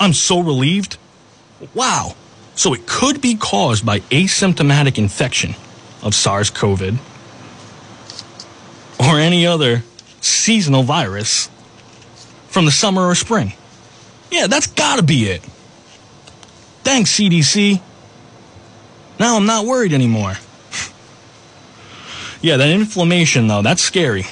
I'm 0.00 0.12
so 0.12 0.40
relieved. 0.40 0.98
Wow. 1.74 2.14
So 2.56 2.74
it 2.74 2.86
could 2.86 3.20
be 3.20 3.36
caused 3.36 3.84
by 3.84 4.00
asymptomatic 4.00 4.98
infection 4.98 5.54
of 6.02 6.14
SARS 6.14 6.50
CoV 6.50 7.00
or 9.00 9.18
any 9.18 9.46
other 9.46 9.82
seasonal 10.24 10.82
virus 10.82 11.48
from 12.48 12.64
the 12.64 12.70
summer 12.70 13.06
or 13.06 13.14
spring. 13.14 13.52
Yeah, 14.30 14.46
that's 14.46 14.66
gotta 14.66 15.02
be 15.02 15.24
it. 15.24 15.42
Thanks, 16.82 17.12
CDC. 17.12 17.80
Now 19.18 19.36
I'm 19.36 19.46
not 19.46 19.64
worried 19.64 19.92
anymore. 19.92 20.34
yeah, 22.42 22.56
that 22.56 22.68
inflammation, 22.68 23.46
though, 23.46 23.62
that's 23.62 23.82
scary. 23.82 24.24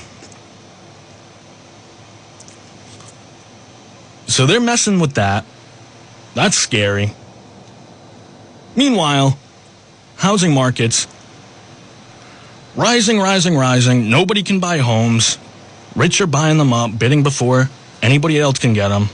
So 4.27 4.47
they're 4.47 4.61
messing 4.61 4.99
with 4.99 5.15
that. 5.15 5.45
That's 6.35 6.57
scary. 6.57 7.13
Meanwhile, 8.75 9.39
housing 10.17 10.55
markets 10.55 11.07
rising, 12.75 13.19
rising, 13.19 13.57
rising. 13.57 14.11
Nobody 14.11 14.43
can 14.43 14.61
buy 14.61 14.79
homes. 14.79 15.39
Rich 15.95 16.21
are 16.21 16.27
buying 16.27 16.59
them 16.59 16.73
up, 16.73 16.99
bidding 16.99 17.23
before 17.23 17.69
anybody 18.03 18.39
else 18.39 18.59
can 18.59 18.73
get 18.73 18.89
them. 18.89 19.09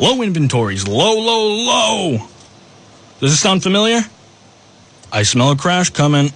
Low 0.00 0.22
inventories, 0.22 0.86
low, 0.88 1.18
low, 1.20 1.48
low. 1.48 2.18
Does 3.20 3.30
this 3.30 3.40
sound 3.40 3.62
familiar? 3.62 4.00
I 5.12 5.22
smell 5.22 5.50
a 5.52 5.56
crash 5.56 5.90
coming. 5.90 6.32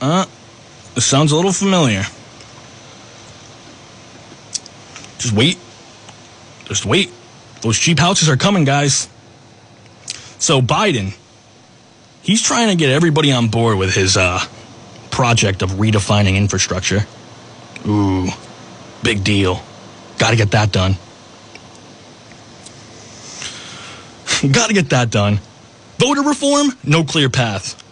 Uh, 0.00 0.26
this 0.94 1.06
sounds 1.06 1.32
a 1.32 1.36
little 1.36 1.52
familiar. 1.52 2.02
Just 5.18 5.32
wait. 5.32 5.58
Just 6.64 6.84
wait. 6.84 7.10
Those 7.62 7.78
cheap 7.78 7.98
houses 7.98 8.28
are 8.28 8.36
coming, 8.36 8.64
guys. 8.64 9.08
So 10.38 10.60
Biden, 10.60 11.16
he's 12.22 12.42
trying 12.42 12.68
to 12.68 12.74
get 12.74 12.90
everybody 12.90 13.32
on 13.32 13.48
board 13.48 13.78
with 13.78 13.94
his 13.94 14.16
uh, 14.16 14.40
project 15.10 15.62
of 15.62 15.70
redefining 15.72 16.36
infrastructure. 16.36 17.06
Ooh, 17.86 18.28
big 19.02 19.22
deal. 19.22 19.62
Got 20.18 20.30
to 20.30 20.36
get 20.36 20.50
that 20.52 20.72
done. 20.72 20.96
Got 24.52 24.68
to 24.68 24.74
get 24.74 24.90
that 24.90 25.10
done. 25.10 25.40
Voter 25.98 26.22
reform, 26.22 26.72
no 26.84 27.04
clear 27.04 27.30
path. 27.30 27.82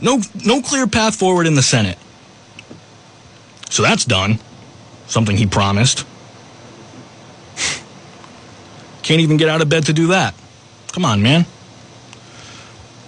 No, 0.00 0.20
no 0.44 0.60
clear 0.60 0.86
path 0.86 1.14
forward 1.14 1.46
in 1.46 1.54
the 1.54 1.62
Senate. 1.62 1.98
So 3.70 3.82
that's 3.82 4.04
done. 4.04 4.38
Something 5.06 5.36
he 5.36 5.46
promised. 5.46 6.06
Can't 9.02 9.20
even 9.20 9.36
get 9.36 9.48
out 9.48 9.60
of 9.60 9.68
bed 9.68 9.86
to 9.86 9.92
do 9.92 10.08
that. 10.08 10.34
Come 10.92 11.04
on, 11.04 11.22
man. 11.22 11.44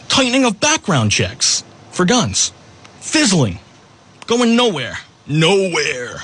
Tightening 0.08 0.44
of 0.44 0.60
background 0.60 1.10
checks 1.10 1.64
for 1.90 2.04
guns. 2.04 2.52
Fizzling. 3.00 3.58
Going 4.26 4.56
nowhere. 4.56 4.98
Nowhere. 5.28 6.18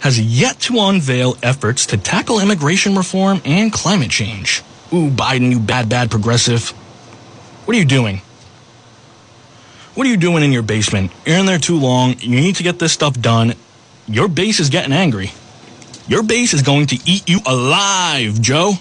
Has 0.00 0.20
yet 0.20 0.60
to 0.60 0.78
unveil 0.78 1.36
efforts 1.42 1.86
to 1.86 1.96
tackle 1.96 2.38
immigration 2.38 2.94
reform 2.96 3.40
and 3.44 3.72
climate 3.72 4.10
change. 4.10 4.62
Ooh, 4.92 5.10
Biden, 5.10 5.50
you 5.50 5.58
bad, 5.58 5.88
bad 5.88 6.10
progressive. 6.10 6.68
What 7.64 7.76
are 7.76 7.80
you 7.80 7.84
doing? 7.84 8.20
What 9.94 10.06
are 10.06 10.10
you 10.10 10.16
doing 10.16 10.44
in 10.44 10.52
your 10.52 10.62
basement? 10.62 11.10
You're 11.24 11.38
in 11.38 11.46
there 11.46 11.58
too 11.58 11.76
long. 11.76 12.14
You 12.20 12.38
need 12.40 12.56
to 12.56 12.62
get 12.62 12.78
this 12.78 12.92
stuff 12.92 13.20
done. 13.20 13.54
Your 14.06 14.28
base 14.28 14.60
is 14.60 14.70
getting 14.70 14.92
angry. 14.92 15.32
Your 16.06 16.22
base 16.22 16.54
is 16.54 16.62
going 16.62 16.86
to 16.88 16.98
eat 17.04 17.28
you 17.28 17.40
alive, 17.46 18.40
Joe. 18.40 18.74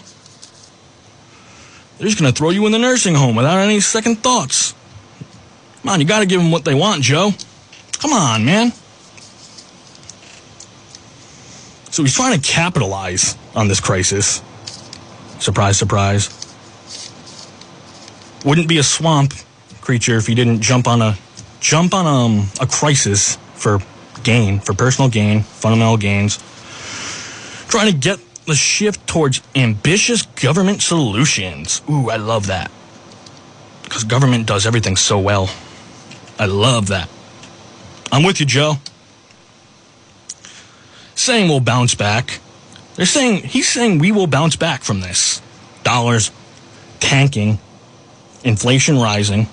They're 1.98 2.08
just 2.08 2.20
going 2.20 2.32
to 2.32 2.38
throw 2.38 2.52
you 2.52 2.66
in 2.68 2.72
the 2.72 2.78
nursing 2.78 3.16
home 3.16 3.36
without 3.36 3.58
any 3.58 3.80
second 3.80 4.18
thoughts. 4.18 4.76
Come 5.82 5.94
on, 5.94 6.02
you 6.02 6.06
got 6.06 6.20
to 6.20 6.26
give 6.26 6.42
them 6.42 6.52
what 6.52 6.66
they 6.66 6.76
want, 6.76 7.02
Joe. 7.02 7.32
Come 8.06 8.14
on, 8.14 8.46
man. 8.46 8.72
So 11.90 12.04
he's 12.04 12.14
trying 12.14 12.40
to 12.40 12.48
capitalize 12.48 13.36
on 13.56 13.68
this 13.68 13.80
crisis. 13.80 14.44
Surprise, 15.40 15.80
surprise. 15.80 16.30
Wouldn't 18.46 18.68
be 18.68 18.78
a 18.78 18.84
swamp 18.84 19.34
creature 19.82 20.18
if 20.18 20.28
he 20.28 20.36
didn't 20.36 20.62
jump 20.62 20.88
on 20.88 21.02
a 21.02 21.18
jump 21.62 21.96
on 21.96 22.06
um, 22.06 22.48
a 22.62 22.68
crisis 22.68 23.38
for 23.56 23.80
gain, 24.22 24.60
for 24.60 24.76
personal 24.76 25.10
gain, 25.10 25.42
fundamental 25.42 25.98
gains. 25.98 26.38
Trying 27.70 27.92
to 27.92 27.98
get 27.98 28.20
the 28.46 28.54
shift 28.54 29.08
towards 29.08 29.42
ambitious 29.56 30.22
government 30.22 30.84
solutions. 30.84 31.82
Ooh, 31.90 32.12
I 32.12 32.18
love 32.18 32.46
that. 32.48 32.70
Because 33.82 34.04
government 34.04 34.46
does 34.46 34.68
everything 34.68 34.96
so 34.96 35.18
well. 35.18 35.50
I 36.38 36.46
love 36.46 36.90
that. 36.90 37.10
I'm 38.12 38.24
with 38.24 38.40
you, 38.40 38.46
Joe. 38.46 38.76
Saying 41.16 41.50
we'll 41.50 41.60
bounce 41.60 41.96
back. 41.96 42.40
They're 42.96 43.06
saying, 43.06 43.44
he's 43.44 43.68
saying 43.68 44.00
we 44.00 44.12
will 44.12 44.28
bounce 44.28 44.56
back 44.56 44.84
from 44.84 45.02
this. 45.02 45.42
Dollars 45.84 46.32
tanking, 47.00 47.60
inflation 48.44 48.98
rising. 48.98 49.48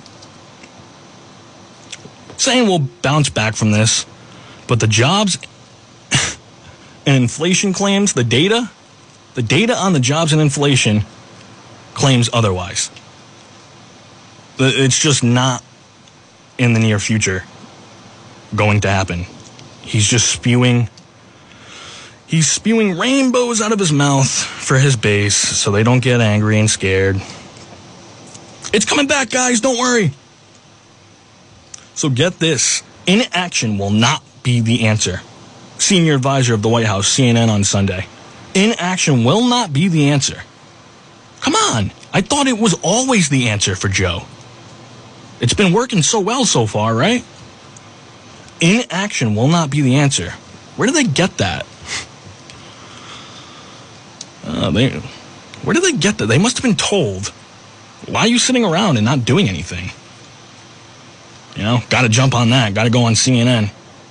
Saying 2.36 2.68
we'll 2.68 2.86
bounce 3.02 3.30
back 3.30 3.54
from 3.54 3.72
this, 3.72 4.06
but 4.66 4.80
the 4.80 4.86
jobs 4.86 5.38
and 7.06 7.22
inflation 7.22 7.72
claims, 7.72 8.12
the 8.12 8.24
data, 8.24 8.70
the 9.34 9.42
data 9.42 9.74
on 9.76 9.92
the 9.92 10.00
jobs 10.00 10.32
and 10.32 10.40
inflation 10.40 11.04
claims 11.94 12.28
otherwise. 12.32 12.90
It's 14.58 14.98
just 14.98 15.24
not 15.24 15.64
in 16.58 16.74
the 16.74 16.80
near 16.80 16.98
future 16.98 17.44
going 18.54 18.80
to 18.80 18.88
happen. 18.88 19.26
He's 19.82 20.06
just 20.06 20.30
spewing 20.30 20.88
He's 22.32 22.50
spewing 22.50 22.96
rainbows 22.96 23.60
out 23.60 23.72
of 23.72 23.78
his 23.78 23.92
mouth 23.92 24.26
for 24.26 24.78
his 24.78 24.96
base 24.96 25.36
so 25.36 25.70
they 25.70 25.82
don't 25.82 26.00
get 26.00 26.22
angry 26.22 26.58
and 26.58 26.70
scared. 26.70 27.16
It's 28.72 28.86
coming 28.86 29.06
back, 29.06 29.28
guys, 29.28 29.60
don't 29.60 29.78
worry. 29.78 30.12
So 31.94 32.08
get 32.08 32.38
this 32.38 32.82
inaction 33.06 33.76
will 33.76 33.90
not 33.90 34.22
be 34.42 34.60
the 34.60 34.86
answer. 34.86 35.20
Senior 35.76 36.14
advisor 36.14 36.54
of 36.54 36.62
the 36.62 36.70
White 36.70 36.86
House, 36.86 37.06
CNN 37.14 37.50
on 37.50 37.64
Sunday. 37.64 38.06
Inaction 38.54 39.24
will 39.24 39.46
not 39.46 39.74
be 39.74 39.88
the 39.88 40.08
answer. 40.08 40.42
Come 41.42 41.54
on, 41.54 41.92
I 42.14 42.22
thought 42.22 42.46
it 42.46 42.58
was 42.58 42.72
always 42.82 43.28
the 43.28 43.50
answer 43.50 43.76
for 43.76 43.88
Joe. 43.88 44.22
It's 45.38 45.52
been 45.52 45.74
working 45.74 46.00
so 46.00 46.20
well 46.20 46.46
so 46.46 46.64
far, 46.64 46.94
right? 46.94 47.22
Inaction 48.62 49.34
will 49.34 49.48
not 49.48 49.70
be 49.70 49.80
the 49.80 49.96
answer. 49.96 50.30
Where 50.76 50.86
do 50.86 50.94
they 50.94 51.02
get 51.02 51.38
that? 51.38 51.66
Uh, 54.44 54.70
they, 54.70 54.90
where 55.64 55.74
did 55.74 55.82
they 55.82 55.92
get 55.92 56.18
that? 56.18 56.26
They 56.26 56.38
must 56.38 56.58
have 56.58 56.62
been 56.62 56.76
told. 56.76 57.28
Why 58.06 58.20
are 58.20 58.28
you 58.28 58.38
sitting 58.38 58.64
around 58.64 58.98
and 58.98 59.04
not 59.04 59.24
doing 59.24 59.48
anything? 59.48 59.90
You 61.56 61.64
know, 61.64 61.80
gotta 61.90 62.08
jump 62.08 62.34
on 62.34 62.50
that. 62.50 62.72
Gotta 62.72 62.90
go 62.90 63.02
on 63.04 63.14
CNN. 63.14 63.70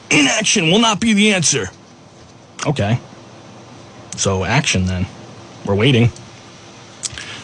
Inaction 0.09 0.69
will 0.69 0.79
not 0.79 0.99
be 0.99 1.13
the 1.13 1.33
answer. 1.33 1.69
Okay. 2.67 2.99
So, 4.17 4.43
action 4.43 4.85
then. 4.85 5.07
We're 5.65 5.75
waiting. 5.75 6.11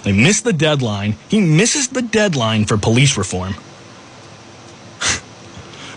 They 0.03 0.11
missed 0.11 0.43
the 0.43 0.53
deadline. 0.53 1.15
He 1.29 1.39
misses 1.39 1.87
the 1.87 2.01
deadline 2.01 2.65
for 2.65 2.77
police 2.77 3.17
reform. 3.17 3.55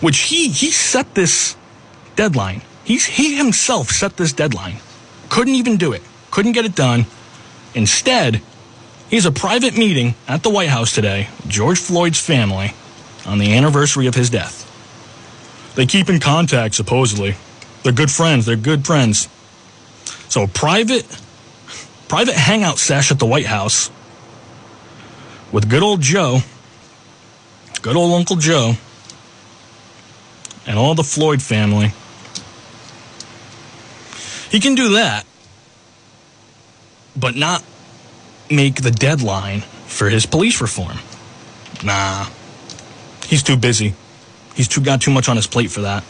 Which 0.01 0.19
he 0.19 0.49
he 0.49 0.71
set 0.71 1.15
this 1.15 1.57
deadline. 2.17 2.63
He's 2.85 3.05
he 3.05 3.37
himself 3.37 3.91
set 3.91 4.17
this 4.17 4.33
deadline. 4.33 4.77
Couldn't 5.29 5.55
even 5.55 5.77
do 5.77 5.93
it. 5.93 6.03
Couldn't 6.31 6.53
get 6.53 6.65
it 6.65 6.75
done. 6.75 7.07
Instead, 7.75 8.43
he 9.09 9.17
has 9.17 9.27
a 9.27 9.33
private 9.33 9.77
meeting 9.77 10.15
at 10.27 10.43
the 10.43 10.51
White 10.51 10.69
House 10.69 10.95
today, 10.95 11.29
George 11.47 11.79
Floyd's 11.79 12.21
family, 12.21 12.75
on 13.27 13.39
the 13.39 13.55
anniversary 13.55 14.07
of 14.07 14.15
his 14.15 14.31
death. 14.31 14.67
They 15.75 15.87
keep 15.87 16.09
in 16.09 16.21
contact, 16.21 16.75
supposedly. 16.75 17.37
They're 17.83 17.93
good 17.93 18.11
friends. 18.11 18.47
They're 18.47 18.57
good 18.57 18.87
friends. 18.87 19.29
So 20.29 20.45
a 20.45 20.49
private, 20.49 21.07
private 22.09 22.35
hangout 22.35 22.79
sesh 22.79 23.11
at 23.11 23.19
the 23.19 23.27
White 23.27 23.47
House 23.47 23.91
with 25.53 25.69
good 25.69 25.83
old 25.83 26.01
Joe, 26.01 26.41
good 27.83 27.97
old 27.97 28.13
Uncle 28.13 28.37
Joe, 28.37 28.75
and 30.67 30.79
all 30.79 30.95
the 30.95 31.05
Floyd 31.05 31.43
family. 31.43 31.93
He 34.51 34.61
can 34.61 34.75
do 34.75 34.95
that, 34.95 35.25
but 37.17 37.37
not 37.37 37.63
make 38.51 38.83
the 38.83 38.91
deadline 38.91 39.61
for 39.61 40.09
his 40.09 40.27
police 40.27 40.61
reform. 40.61 40.99
Nah, 41.85 42.27
he's 43.27 43.43
too 43.43 43.57
busy. 43.57 43.95
He's 44.55 44.69
too 44.69 44.81
got 44.81 45.01
too 45.01 45.11
much 45.11 45.29
on 45.29 45.37
his 45.37 45.47
plate 45.47 45.71
for 45.71 45.83
that. 45.83 46.05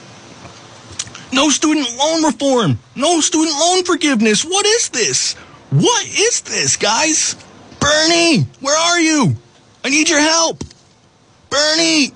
No 1.33 1.49
student 1.51 1.87
loan 1.97 2.25
reform. 2.25 2.79
No 2.97 3.21
student 3.21 3.57
loan 3.57 3.85
forgiveness. 3.85 4.45
What 4.45 4.67
is 4.67 4.89
this? 4.89 5.35
What 5.71 6.07
is 6.07 6.41
this, 6.41 6.77
guys? 6.77 7.37
Bernie, 7.79 8.41
where 8.61 8.77
are 8.77 9.01
you? 9.01 9.37
I 9.85 9.91
need 9.91 10.09
your 10.09 10.21
help. 10.21 10.65
Bernie. 11.49 12.13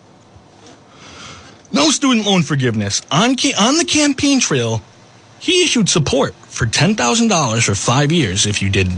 No 1.75 1.91
student 1.91 2.25
loan 2.25 2.43
forgiveness. 2.45 3.03
On, 3.11 3.37
ca- 3.37 3.55
on 3.59 3.77
the 3.79 3.85
campaign 3.85 4.39
trail, 4.39 4.81
he 5.41 5.65
issued 5.65 5.89
support 5.89 6.33
for 6.35 6.67
$10,000 6.67 7.65
for 7.65 7.75
five 7.75 8.13
years 8.13 8.47
if 8.47 8.63
you 8.63 8.71
did 8.71 8.89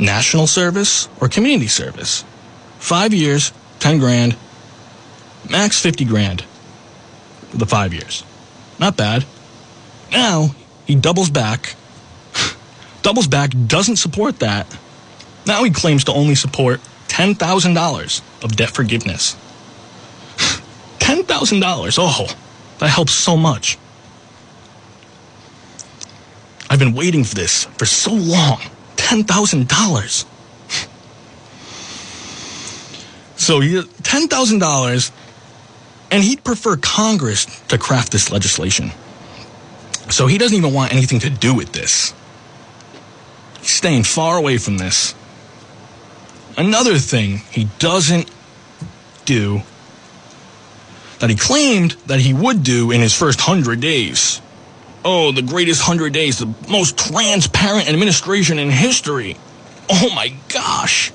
national 0.00 0.48
service 0.48 1.08
or 1.20 1.28
community 1.28 1.68
service. 1.68 2.24
Five 2.80 3.14
years, 3.14 3.52
10 3.78 3.98
grand, 4.00 4.36
max 5.48 5.80
50 5.80 6.04
grand 6.06 6.44
the 7.54 7.66
five 7.66 7.94
years. 7.94 8.24
Not 8.80 8.96
bad. 8.96 9.24
Now 10.10 10.56
he 10.86 10.96
doubles 10.96 11.30
back, 11.30 11.76
doubles 13.02 13.28
back, 13.28 13.52
doesn't 13.68 13.96
support 13.96 14.40
that. 14.40 14.66
Now 15.46 15.62
he 15.62 15.70
claims 15.70 16.02
to 16.04 16.12
only 16.12 16.34
support 16.34 16.80
$10,000 17.06 18.44
of 18.44 18.56
debt 18.56 18.70
forgiveness. 18.70 19.36
$10,000. 21.08 21.96
Oh, 21.98 22.26
that 22.80 22.90
helps 22.90 23.12
so 23.12 23.34
much. 23.34 23.78
I've 26.68 26.78
been 26.78 26.92
waiting 26.92 27.24
for 27.24 27.34
this 27.34 27.64
for 27.64 27.86
so 27.86 28.12
long. 28.12 28.60
$10,000. 28.96 30.24
So 33.36 33.60
he 33.60 33.80
$10,000 33.80 35.10
and 36.10 36.22
he'd 36.22 36.44
prefer 36.44 36.76
Congress 36.76 37.46
to 37.68 37.78
craft 37.78 38.12
this 38.12 38.30
legislation. 38.30 38.92
So 40.10 40.26
he 40.26 40.36
doesn't 40.36 40.56
even 40.56 40.74
want 40.74 40.92
anything 40.92 41.20
to 41.20 41.30
do 41.30 41.54
with 41.54 41.72
this. 41.72 42.12
He's 43.60 43.70
staying 43.70 44.02
far 44.02 44.36
away 44.36 44.58
from 44.58 44.76
this. 44.76 45.14
Another 46.58 46.98
thing 46.98 47.38
he 47.50 47.68
doesn't 47.78 48.30
do 49.24 49.62
that 51.20 51.30
he 51.30 51.36
claimed 51.36 51.92
that 52.06 52.20
he 52.20 52.32
would 52.32 52.62
do 52.62 52.90
in 52.90 53.00
his 53.00 53.14
first 53.14 53.40
hundred 53.40 53.80
days. 53.80 54.40
Oh, 55.04 55.32
the 55.32 55.42
greatest 55.42 55.82
hundred 55.82 56.12
days, 56.12 56.38
the 56.38 56.52
most 56.68 56.98
transparent 56.98 57.88
administration 57.88 58.58
in 58.58 58.70
history. 58.70 59.36
Oh 59.90 60.10
my 60.14 60.34
gosh. 60.48 61.12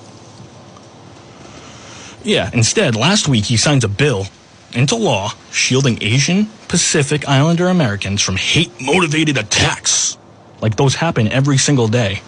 Yeah, 2.23 2.49
instead, 2.53 2.95
last 2.95 3.27
week 3.27 3.45
he 3.45 3.57
signs 3.57 3.83
a 3.83 3.89
bill 3.89 4.27
into 4.71 4.95
law 4.95 5.33
shielding 5.51 6.01
Asian 6.01 6.47
Pacific 6.67 7.27
Islander 7.27 7.67
Americans 7.67 8.21
from 8.21 8.37
hate 8.37 8.71
motivated 8.81 9.37
attacks. 9.37 10.17
Like 10.61 10.75
those 10.77 10.95
happen 10.95 11.27
every 11.27 11.57
single 11.57 11.87
day. 11.87 12.21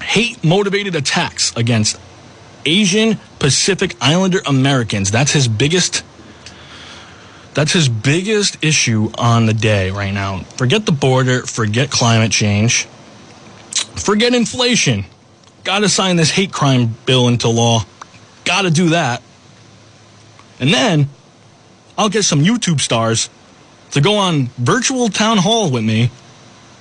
Hate 0.00 0.42
motivated 0.42 0.96
attacks 0.96 1.54
against 1.56 2.00
Asian 2.64 3.18
Pacific 3.38 3.94
Islander 4.00 4.40
Americans. 4.46 5.10
That's 5.10 5.32
his 5.32 5.46
biggest 5.46 6.02
that's 7.54 7.72
his 7.72 7.88
biggest 7.88 8.62
issue 8.64 9.10
on 9.18 9.46
the 9.46 9.54
day 9.54 9.90
right 9.90 10.12
now. 10.12 10.40
Forget 10.56 10.86
the 10.86 10.92
border, 10.92 11.42
forget 11.42 11.90
climate 11.90 12.32
change, 12.32 12.84
forget 13.96 14.34
inflation. 14.34 15.04
Got 15.64 15.80
to 15.80 15.88
sign 15.88 16.16
this 16.16 16.30
hate 16.30 16.52
crime 16.52 16.96
bill 17.06 17.28
into 17.28 17.48
law. 17.48 17.84
Got 18.44 18.62
to 18.62 18.70
do 18.70 18.90
that. 18.90 19.22
And 20.58 20.72
then 20.72 21.08
I'll 21.96 22.08
get 22.08 22.24
some 22.24 22.40
YouTube 22.40 22.80
stars 22.80 23.30
to 23.92 24.00
go 24.00 24.16
on 24.16 24.46
virtual 24.58 25.08
town 25.08 25.38
hall 25.38 25.70
with 25.70 25.84
me 25.84 26.10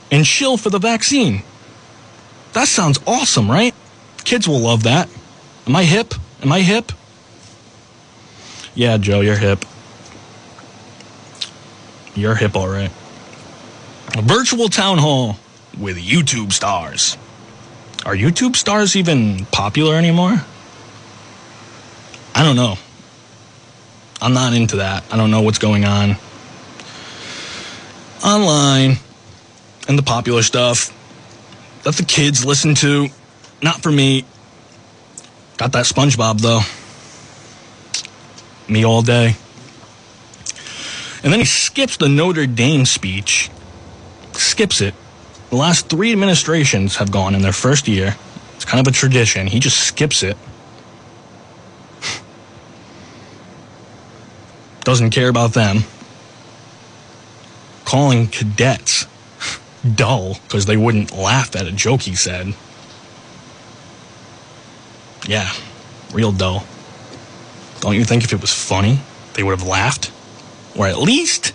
and 0.10 0.26
chill 0.26 0.58
for 0.58 0.70
the 0.70 0.80
vaccine. 0.80 1.44
That 2.54 2.68
sounds 2.68 3.00
awesome, 3.06 3.50
right? 3.50 3.76
Kids 4.24 4.48
will 4.48 4.60
love 4.60 4.84
that. 4.84 5.10
Am 5.68 5.76
I 5.76 5.84
hip? 5.84 6.14
Am 6.42 6.52
I 6.52 6.62
hip? 6.62 6.92
Yeah, 8.74 8.98
Joe, 8.98 9.22
you're 9.22 9.38
hip. 9.38 9.66
You're 12.16 12.36
hip, 12.36 12.56
all 12.56 12.68
right. 12.68 12.92
A 14.18 14.22
virtual 14.22 14.70
town 14.70 14.98
hall 14.98 15.38
with 15.80 15.98
YouTube 15.98 16.52
stars. 16.52 17.18
Are 18.06 18.16
YouTube 18.16 18.56
stars 18.56 18.96
even 18.96 19.46
popular 19.46 19.96
anymore? 19.96 20.44
I 22.36 22.44
don't 22.44 22.56
know. 22.56 22.76
I'm 24.22 24.34
not 24.34 24.54
into 24.54 24.78
that. 24.78 25.04
I 25.12 25.18
don't 25.18 25.32
know 25.32 25.42
what's 25.42 25.60
going 25.60 25.86
on 25.86 26.18
online 28.24 28.98
and 29.88 29.98
the 29.98 30.04
popular 30.04 30.44
stuff 30.44 30.96
that 31.84 31.96
the 31.96 32.04
kids 32.04 32.46
listen 32.46 32.76
to. 32.76 33.08
Not 33.62 33.82
for 33.82 33.92
me. 33.92 34.26
Got 35.58 35.72
that 35.74 35.86
SpongeBob 35.86 36.42
though. 36.42 36.62
Me 38.72 38.86
all 38.86 39.02
day. 39.02 39.36
And 41.24 41.32
then 41.32 41.40
he 41.40 41.46
skips 41.46 41.98
the 41.98 42.10
Notre 42.10 42.48
Dame 42.48 42.86
speech. 42.86 43.50
Skips 44.34 44.82
it. 44.82 44.96
The 45.50 45.56
last 45.56 45.88
three 45.90 46.12
administrations 46.12 46.96
have 46.96 47.12
gone 47.12 47.36
in 47.36 47.42
their 47.42 47.52
first 47.54 47.88
year. 47.88 48.16
It's 48.56 48.66
kind 48.66 48.86
of 48.86 48.92
a 48.92 48.96
tradition. 48.96 49.48
He 49.48 49.60
just 49.60 49.78
skips 49.80 50.24
it. 50.24 50.38
Doesn't 54.84 55.12
care 55.12 55.30
about 55.30 55.54
them. 55.54 55.84
Calling 57.86 58.28
cadets 58.28 59.06
dull 59.96 60.38
because 60.44 60.66
they 60.66 60.78
wouldn't 60.78 61.12
laugh 61.12 61.56
at 61.56 61.68
a 61.68 61.72
joke 61.72 62.02
he 62.02 62.16
said. 62.16 62.56
Yeah, 65.28 65.52
real 66.14 66.32
dull. 66.32 66.66
Don't 67.82 67.96
you 67.96 68.06
think 68.06 68.24
if 68.24 68.34
it 68.34 68.42
was 68.42 68.54
funny, 68.54 69.00
they 69.34 69.44
would 69.44 69.58
have 69.58 69.68
laughed? 69.68 70.12
Or 70.78 70.88
at 70.88 70.98
least 70.98 71.54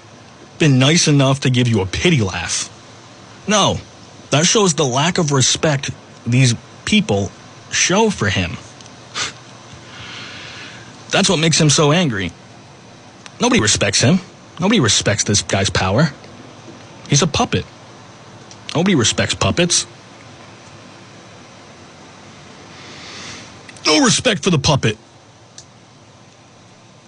been 0.58 0.78
nice 0.78 1.08
enough 1.08 1.40
to 1.40 1.50
give 1.50 1.68
you 1.68 1.80
a 1.80 1.86
pity 1.86 2.20
laugh. 2.20 2.72
No, 3.48 3.78
that 4.30 4.46
shows 4.46 4.74
the 4.74 4.84
lack 4.84 5.18
of 5.18 5.32
respect 5.32 5.90
these 6.26 6.54
people 6.84 7.30
show 7.70 8.10
for 8.10 8.28
him. 8.28 8.52
That's 11.10 11.28
what 11.28 11.38
makes 11.38 11.60
him 11.60 11.70
so 11.70 11.92
angry. 11.92 12.32
Nobody 13.40 13.60
respects 13.60 14.00
him. 14.00 14.18
Nobody 14.60 14.80
respects 14.80 15.24
this 15.24 15.42
guy's 15.42 15.70
power. 15.70 16.10
He's 17.08 17.22
a 17.22 17.26
puppet. 17.26 17.64
Nobody 18.74 18.94
respects 18.94 19.34
puppets. 19.34 19.86
No 23.86 24.04
respect 24.04 24.42
for 24.42 24.50
the 24.50 24.58
puppet. 24.58 24.98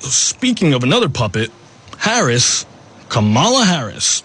Speaking 0.01 0.75
of 0.75 0.85
another 0.85 1.09
puppet, 1.09 1.51
Harris, 1.98 2.64
Kamala 3.08 3.64
Harris. 3.64 4.22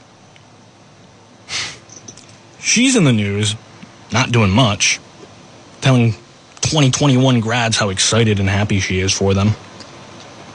She's 2.59 2.95
in 2.95 3.03
the 3.03 3.13
news, 3.13 3.55
not 4.11 4.31
doing 4.31 4.51
much, 4.51 4.99
telling 5.81 6.13
2021 6.61 7.41
grads 7.41 7.75
how 7.75 7.89
excited 7.89 8.39
and 8.39 8.47
happy 8.47 8.79
she 8.79 8.99
is 8.99 9.11
for 9.11 9.33
them. 9.33 9.51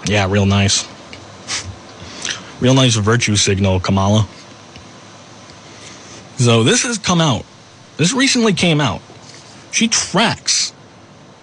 Yeah, 0.07 0.26
real 0.31 0.46
nice. 0.46 0.88
Real 2.61 2.74
nice 2.74 2.94
virtue 2.94 3.37
signal, 3.37 3.78
Kamala. 3.78 4.26
So 6.38 6.62
this 6.62 6.85
has 6.85 6.98
come 6.98 7.20
out. 7.20 7.44
This 7.98 8.12
recently 8.12 8.52
came 8.52 8.81
out. 8.81 9.02
She 9.70 9.88
tracks. 9.88 10.72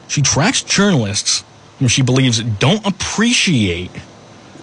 She 0.07 0.21
tracks 0.21 0.63
journalists 0.63 1.43
whom 1.79 1.89
she 1.89 2.01
believes 2.01 2.41
don't 2.41 2.85
appreciate 2.87 3.91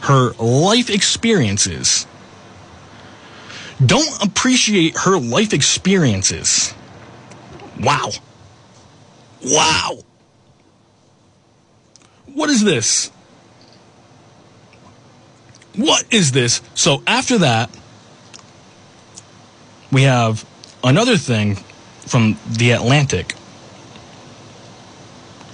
her 0.03 0.33
life 0.33 0.91
experiences. 0.91 2.07
Don't 3.85 4.23
appreciate 4.23 4.97
her 4.99 5.19
life 5.19 5.53
experiences. 5.53 6.75
Wow. 7.81 8.11
Wow. 9.45 9.99
What 12.27 12.51
is 12.51 12.65
this? 12.65 13.11
What 15.77 16.05
is 16.11 16.33
this? 16.33 16.61
So 16.75 17.03
after 17.07 17.39
that, 17.39 17.71
we 19.91 20.03
have 20.03 20.45
another 20.83 21.17
thing 21.17 21.57
from 22.07 22.37
The 22.51 22.73
Atlantic. 22.73 23.35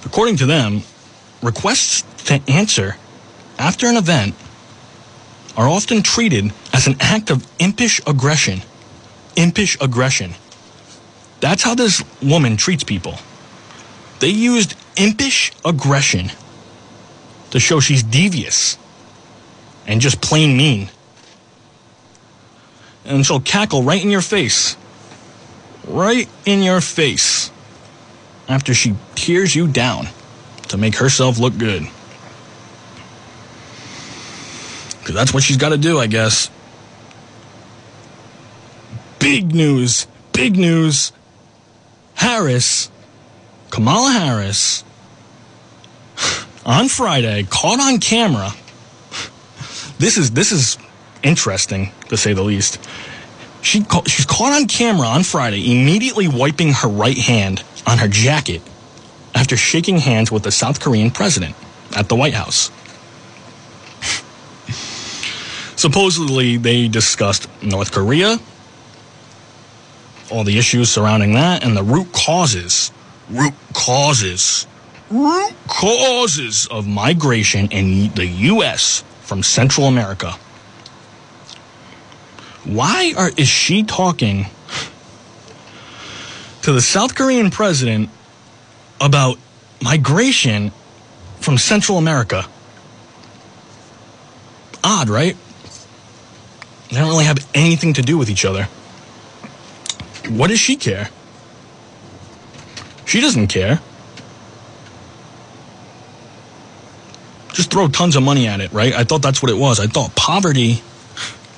According 0.04 0.36
to 0.36 0.46
them, 0.46 0.82
requests 1.42 2.02
to 2.24 2.40
answer 2.48 2.96
after 3.58 3.86
an 3.86 3.96
event 3.96 4.34
are 5.56 5.68
often 5.68 6.02
treated 6.02 6.52
as 6.72 6.86
an 6.86 6.96
act 7.00 7.30
of 7.30 7.46
impish 7.58 8.00
aggression. 8.06 8.62
Impish 9.36 9.76
aggression. 9.80 10.34
That's 11.40 11.62
how 11.62 11.74
this 11.74 12.02
woman 12.22 12.56
treats 12.56 12.84
people. 12.84 13.18
They 14.20 14.28
used 14.28 14.74
impish 14.96 15.52
aggression 15.64 16.30
to 17.50 17.60
show 17.60 17.80
she's 17.80 18.02
devious 18.02 18.78
and 19.86 20.00
just 20.00 20.20
plain 20.20 20.56
mean. 20.56 20.90
And 23.04 23.24
she'll 23.24 23.40
cackle 23.40 23.82
right 23.82 24.02
in 24.02 24.10
your 24.10 24.20
face. 24.20 24.76
Right 25.86 26.28
in 26.44 26.62
your 26.62 26.80
face. 26.80 27.50
After 28.48 28.74
she 28.74 28.94
tears 29.14 29.54
you 29.54 29.66
down 29.66 30.08
to 30.68 30.76
make 30.76 30.96
herself 30.96 31.38
look 31.38 31.56
good. 31.56 31.88
Because 35.08 35.20
that's 35.20 35.32
what 35.32 35.42
she's 35.42 35.56
got 35.56 35.70
to 35.70 35.78
do, 35.78 35.98
I 35.98 36.06
guess. 36.06 36.50
Big 39.18 39.54
news. 39.54 40.06
Big 40.34 40.54
news. 40.58 41.12
Harris, 42.12 42.90
Kamala 43.70 44.10
Harris, 44.10 44.84
on 46.66 46.90
Friday, 46.90 47.44
caught 47.44 47.80
on 47.80 48.00
camera. 48.00 48.50
This 49.98 50.18
is 50.18 50.32
this 50.32 50.52
is 50.52 50.76
interesting 51.22 51.90
to 52.10 52.18
say 52.18 52.34
the 52.34 52.42
least. 52.42 52.78
She 53.62 53.86
she's 54.06 54.26
caught 54.26 54.52
on 54.52 54.66
camera 54.66 55.06
on 55.06 55.22
Friday, 55.22 55.72
immediately 55.72 56.28
wiping 56.28 56.74
her 56.74 56.88
right 56.88 57.16
hand 57.16 57.64
on 57.86 57.96
her 57.96 58.08
jacket 58.08 58.60
after 59.34 59.56
shaking 59.56 59.96
hands 59.96 60.30
with 60.30 60.42
the 60.42 60.52
South 60.52 60.80
Korean 60.80 61.10
president 61.10 61.56
at 61.96 62.10
the 62.10 62.14
White 62.14 62.34
House. 62.34 62.70
Supposedly, 65.78 66.56
they 66.56 66.88
discussed 66.88 67.48
North 67.62 67.92
Korea, 67.92 68.40
all 70.28 70.42
the 70.42 70.58
issues 70.58 70.90
surrounding 70.90 71.34
that, 71.34 71.62
and 71.62 71.76
the 71.76 71.84
root 71.84 72.10
causes, 72.10 72.90
root 73.30 73.54
causes, 73.74 74.66
root 75.08 75.54
causes 75.68 76.66
of 76.66 76.88
migration 76.88 77.68
in 77.70 78.12
the 78.14 78.26
U.S. 78.26 79.04
from 79.20 79.44
Central 79.44 79.86
America. 79.86 80.32
Why 82.64 83.14
are, 83.16 83.30
is 83.36 83.46
she 83.46 83.84
talking 83.84 84.46
to 86.62 86.72
the 86.72 86.82
South 86.82 87.14
Korean 87.14 87.52
president 87.52 88.10
about 89.00 89.38
migration 89.80 90.72
from 91.38 91.56
Central 91.56 91.98
America? 91.98 92.46
Odd, 94.82 95.08
right? 95.08 95.36
They 96.90 96.96
don't 96.96 97.08
really 97.08 97.24
have 97.24 97.46
anything 97.54 97.92
to 97.94 98.02
do 98.02 98.16
with 98.16 98.30
each 98.30 98.44
other. 98.44 98.64
What 100.28 100.48
does 100.48 100.58
she 100.60 100.76
care? 100.76 101.10
She 103.04 103.20
doesn't 103.20 103.48
care. 103.48 103.80
Just 107.52 107.70
throw 107.70 107.88
tons 107.88 108.16
of 108.16 108.22
money 108.22 108.46
at 108.46 108.60
it, 108.60 108.72
right? 108.72 108.94
I 108.94 109.04
thought 109.04 109.22
that's 109.22 109.42
what 109.42 109.50
it 109.50 109.56
was. 109.56 109.80
I 109.80 109.86
thought 109.86 110.14
poverty 110.14 110.82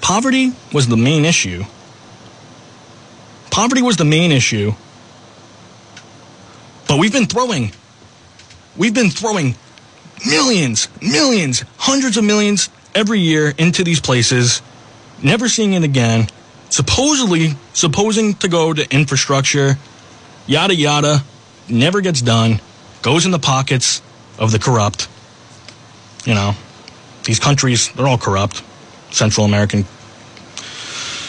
poverty 0.00 0.52
was 0.72 0.88
the 0.88 0.96
main 0.96 1.24
issue. 1.24 1.64
Poverty 3.50 3.82
was 3.82 3.96
the 3.96 4.04
main 4.04 4.32
issue. 4.32 4.72
But 6.88 6.98
we've 6.98 7.12
been 7.12 7.26
throwing 7.26 7.72
we've 8.76 8.94
been 8.94 9.10
throwing 9.10 9.54
millions, 10.26 10.88
millions, 11.02 11.64
hundreds 11.76 12.16
of 12.16 12.24
millions 12.24 12.70
every 12.94 13.20
year 13.20 13.52
into 13.58 13.84
these 13.84 14.00
places, 14.00 14.62
never 15.22 15.48
seeing 15.48 15.72
it 15.74 15.84
again 15.84 16.28
supposedly 16.70 17.50
supposing 17.72 18.34
to 18.34 18.48
go 18.48 18.72
to 18.72 18.88
infrastructure, 18.94 19.76
yada 20.46 20.74
yada, 20.74 21.22
never 21.68 22.00
gets 22.00 22.22
done, 22.22 22.60
goes 23.02 23.26
in 23.26 23.32
the 23.32 23.38
pockets 23.38 24.00
of 24.38 24.52
the 24.52 24.58
corrupt. 24.58 25.08
You 26.24 26.34
know, 26.34 26.54
these 27.24 27.38
countries, 27.38 27.90
they're 27.92 28.06
all 28.06 28.18
corrupt. 28.18 28.62
Central 29.10 29.44
American, 29.44 29.84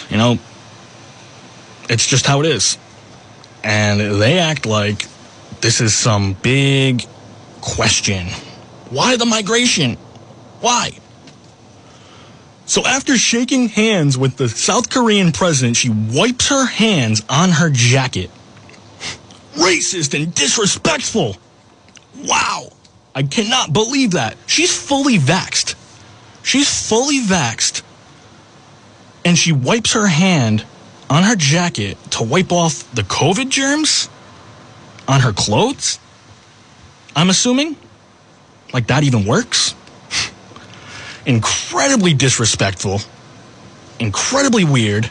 you 0.09 0.17
know, 0.17 0.37
it's 1.89 2.05
just 2.05 2.27
how 2.27 2.41
it 2.41 2.45
is. 2.45 2.77
And 3.63 4.21
they 4.21 4.37
act 4.37 4.67
like 4.67 5.07
this 5.61 5.81
is 5.81 5.95
some 5.95 6.33
big 6.33 7.03
question. 7.59 8.27
Why 8.91 9.17
the 9.17 9.25
migration? 9.25 9.95
Why? 10.59 10.91
So 12.71 12.85
after 12.85 13.17
shaking 13.17 13.67
hands 13.67 14.17
with 14.17 14.37
the 14.37 14.47
South 14.47 14.89
Korean 14.89 15.33
president, 15.33 15.75
she 15.75 15.89
wipes 15.89 16.47
her 16.47 16.65
hands 16.65 17.21
on 17.27 17.49
her 17.49 17.69
jacket. 17.69 18.31
Racist 19.55 20.13
and 20.13 20.33
disrespectful. 20.33 21.35
Wow. 22.23 22.69
I 23.13 23.23
cannot 23.23 23.73
believe 23.73 24.11
that. 24.11 24.37
She's 24.47 24.73
fully 24.73 25.17
vaxxed. 25.17 25.75
She's 26.43 26.87
fully 26.87 27.19
vaxxed. 27.19 27.81
And 29.25 29.37
she 29.37 29.51
wipes 29.51 29.91
her 29.91 30.07
hand 30.07 30.63
on 31.09 31.23
her 31.23 31.35
jacket 31.35 31.97
to 32.11 32.23
wipe 32.23 32.53
off 32.53 32.89
the 32.95 33.01
COVID 33.01 33.49
germs 33.49 34.07
on 35.09 35.19
her 35.19 35.33
clothes. 35.33 35.99
I'm 37.17 37.29
assuming. 37.29 37.75
Like 38.71 38.87
that 38.87 39.03
even 39.03 39.25
works 39.25 39.75
incredibly 41.25 42.13
disrespectful, 42.13 43.01
incredibly 43.99 44.65
weird. 44.65 45.09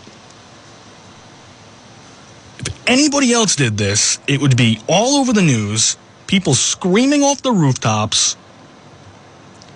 If 2.59 2.89
anybody 2.89 3.33
else 3.33 3.57
did 3.57 3.77
this, 3.77 4.19
it 4.27 4.41
would 4.41 4.57
be 4.57 4.81
all 4.89 5.21
over 5.21 5.33
the 5.33 5.43
news, 5.43 5.97
people 6.27 6.55
screaming 6.55 7.23
off 7.23 7.43
the 7.43 7.53
rooftops. 7.53 8.37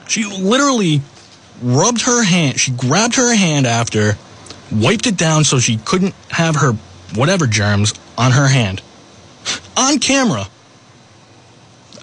She 0.08 0.24
literally 0.24 1.00
rubbed 1.62 2.02
her 2.02 2.22
hand, 2.22 2.60
she 2.60 2.72
grabbed 2.72 3.16
her 3.16 3.34
hand 3.34 3.66
after, 3.66 4.18
wiped 4.70 5.06
it 5.06 5.16
down 5.16 5.44
so 5.44 5.58
she 5.58 5.76
couldn't 5.78 6.14
have 6.30 6.56
her 6.56 6.72
whatever 7.14 7.46
germs 7.46 7.94
on 8.18 8.32
her 8.32 8.48
hand. 8.48 8.82
On 9.76 9.98
camera. 9.98 10.46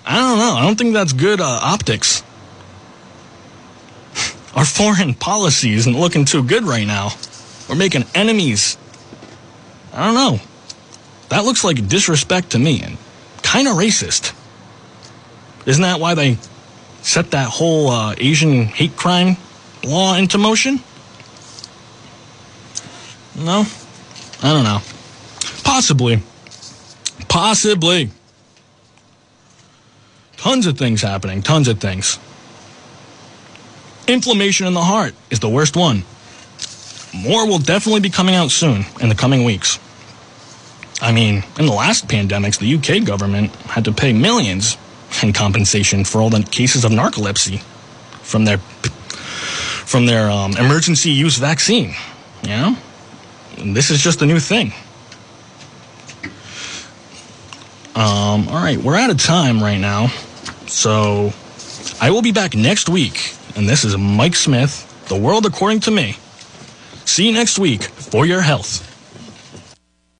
I 0.05 0.15
don't 0.15 0.39
know. 0.39 0.53
I 0.53 0.61
don't 0.65 0.77
think 0.77 0.93
that's 0.93 1.13
good 1.13 1.39
uh, 1.39 1.59
optics. 1.61 2.23
Our 4.55 4.65
foreign 4.65 5.13
policy 5.13 5.73
isn't 5.73 5.97
looking 5.97 6.25
too 6.25 6.43
good 6.43 6.63
right 6.63 6.85
now. 6.85 7.11
We're 7.69 7.75
making 7.75 8.05
enemies. 8.13 8.77
I 9.93 10.05
don't 10.05 10.13
know. 10.13 10.39
That 11.29 11.45
looks 11.45 11.63
like 11.63 11.87
disrespect 11.87 12.51
to 12.51 12.59
me 12.59 12.81
and 12.81 12.97
kind 13.43 13.67
of 13.67 13.75
racist. 13.75 14.33
Isn't 15.65 15.83
that 15.83 15.99
why 15.99 16.15
they 16.15 16.37
set 17.01 17.31
that 17.31 17.47
whole 17.47 17.89
uh, 17.89 18.15
Asian 18.17 18.65
hate 18.65 18.95
crime 18.97 19.37
law 19.83 20.15
into 20.15 20.37
motion? 20.37 20.81
No? 23.35 23.65
I 24.43 24.53
don't 24.53 24.63
know. 24.63 24.81
Possibly. 25.63 26.21
Possibly. 27.29 28.09
Tons 30.37 30.65
of 30.65 30.77
things 30.77 31.01
happening, 31.01 31.41
tons 31.41 31.67
of 31.67 31.79
things. 31.79 32.19
Inflammation 34.11 34.67
in 34.67 34.73
the 34.73 34.81
heart 34.81 35.13
is 35.29 35.39
the 35.39 35.47
worst 35.47 35.77
one. 35.77 36.03
More 37.13 37.47
will 37.47 37.59
definitely 37.59 38.01
be 38.01 38.09
coming 38.09 38.35
out 38.35 38.51
soon 38.51 38.83
in 38.99 39.07
the 39.07 39.15
coming 39.15 39.45
weeks. 39.45 39.79
I 41.01 41.13
mean, 41.13 41.45
in 41.57 41.65
the 41.65 41.71
last 41.71 42.09
pandemics, 42.09 42.59
the 42.59 42.75
UK 42.75 43.05
government 43.05 43.55
had 43.67 43.85
to 43.85 43.93
pay 43.93 44.11
millions 44.11 44.77
in 45.23 45.31
compensation 45.31 46.03
for 46.03 46.21
all 46.21 46.29
the 46.29 46.43
cases 46.43 46.83
of 46.83 46.91
narcolepsy 46.91 47.61
from 48.21 48.43
their 48.43 48.57
from 48.57 50.05
their 50.05 50.29
um, 50.29 50.57
emergency 50.57 51.11
use 51.11 51.37
vaccine. 51.37 51.93
You 52.43 52.49
know, 52.49 52.77
and 53.59 53.75
this 53.75 53.91
is 53.91 54.01
just 54.01 54.21
a 54.21 54.25
new 54.25 54.39
thing. 54.39 54.73
Um, 57.95 58.49
all 58.49 58.61
right, 58.61 58.77
we're 58.77 58.95
out 58.95 59.09
of 59.09 59.17
time 59.17 59.63
right 59.63 59.79
now, 59.79 60.07
so 60.67 61.31
I 61.99 62.11
will 62.11 62.21
be 62.21 62.31
back 62.31 62.55
next 62.55 62.89
week, 62.89 63.35
and 63.55 63.67
this 63.67 63.83
is 63.83 63.97
Mike 63.97 64.35
Smith, 64.35 65.05
The 65.07 65.15
World 65.15 65.45
According 65.45 65.81
to 65.81 65.91
Me. 65.91 66.17
See 67.05 67.27
you 67.27 67.33
next 67.33 67.59
week 67.59 67.83
for 67.83 68.25
your 68.25 68.41
health. 68.41 68.90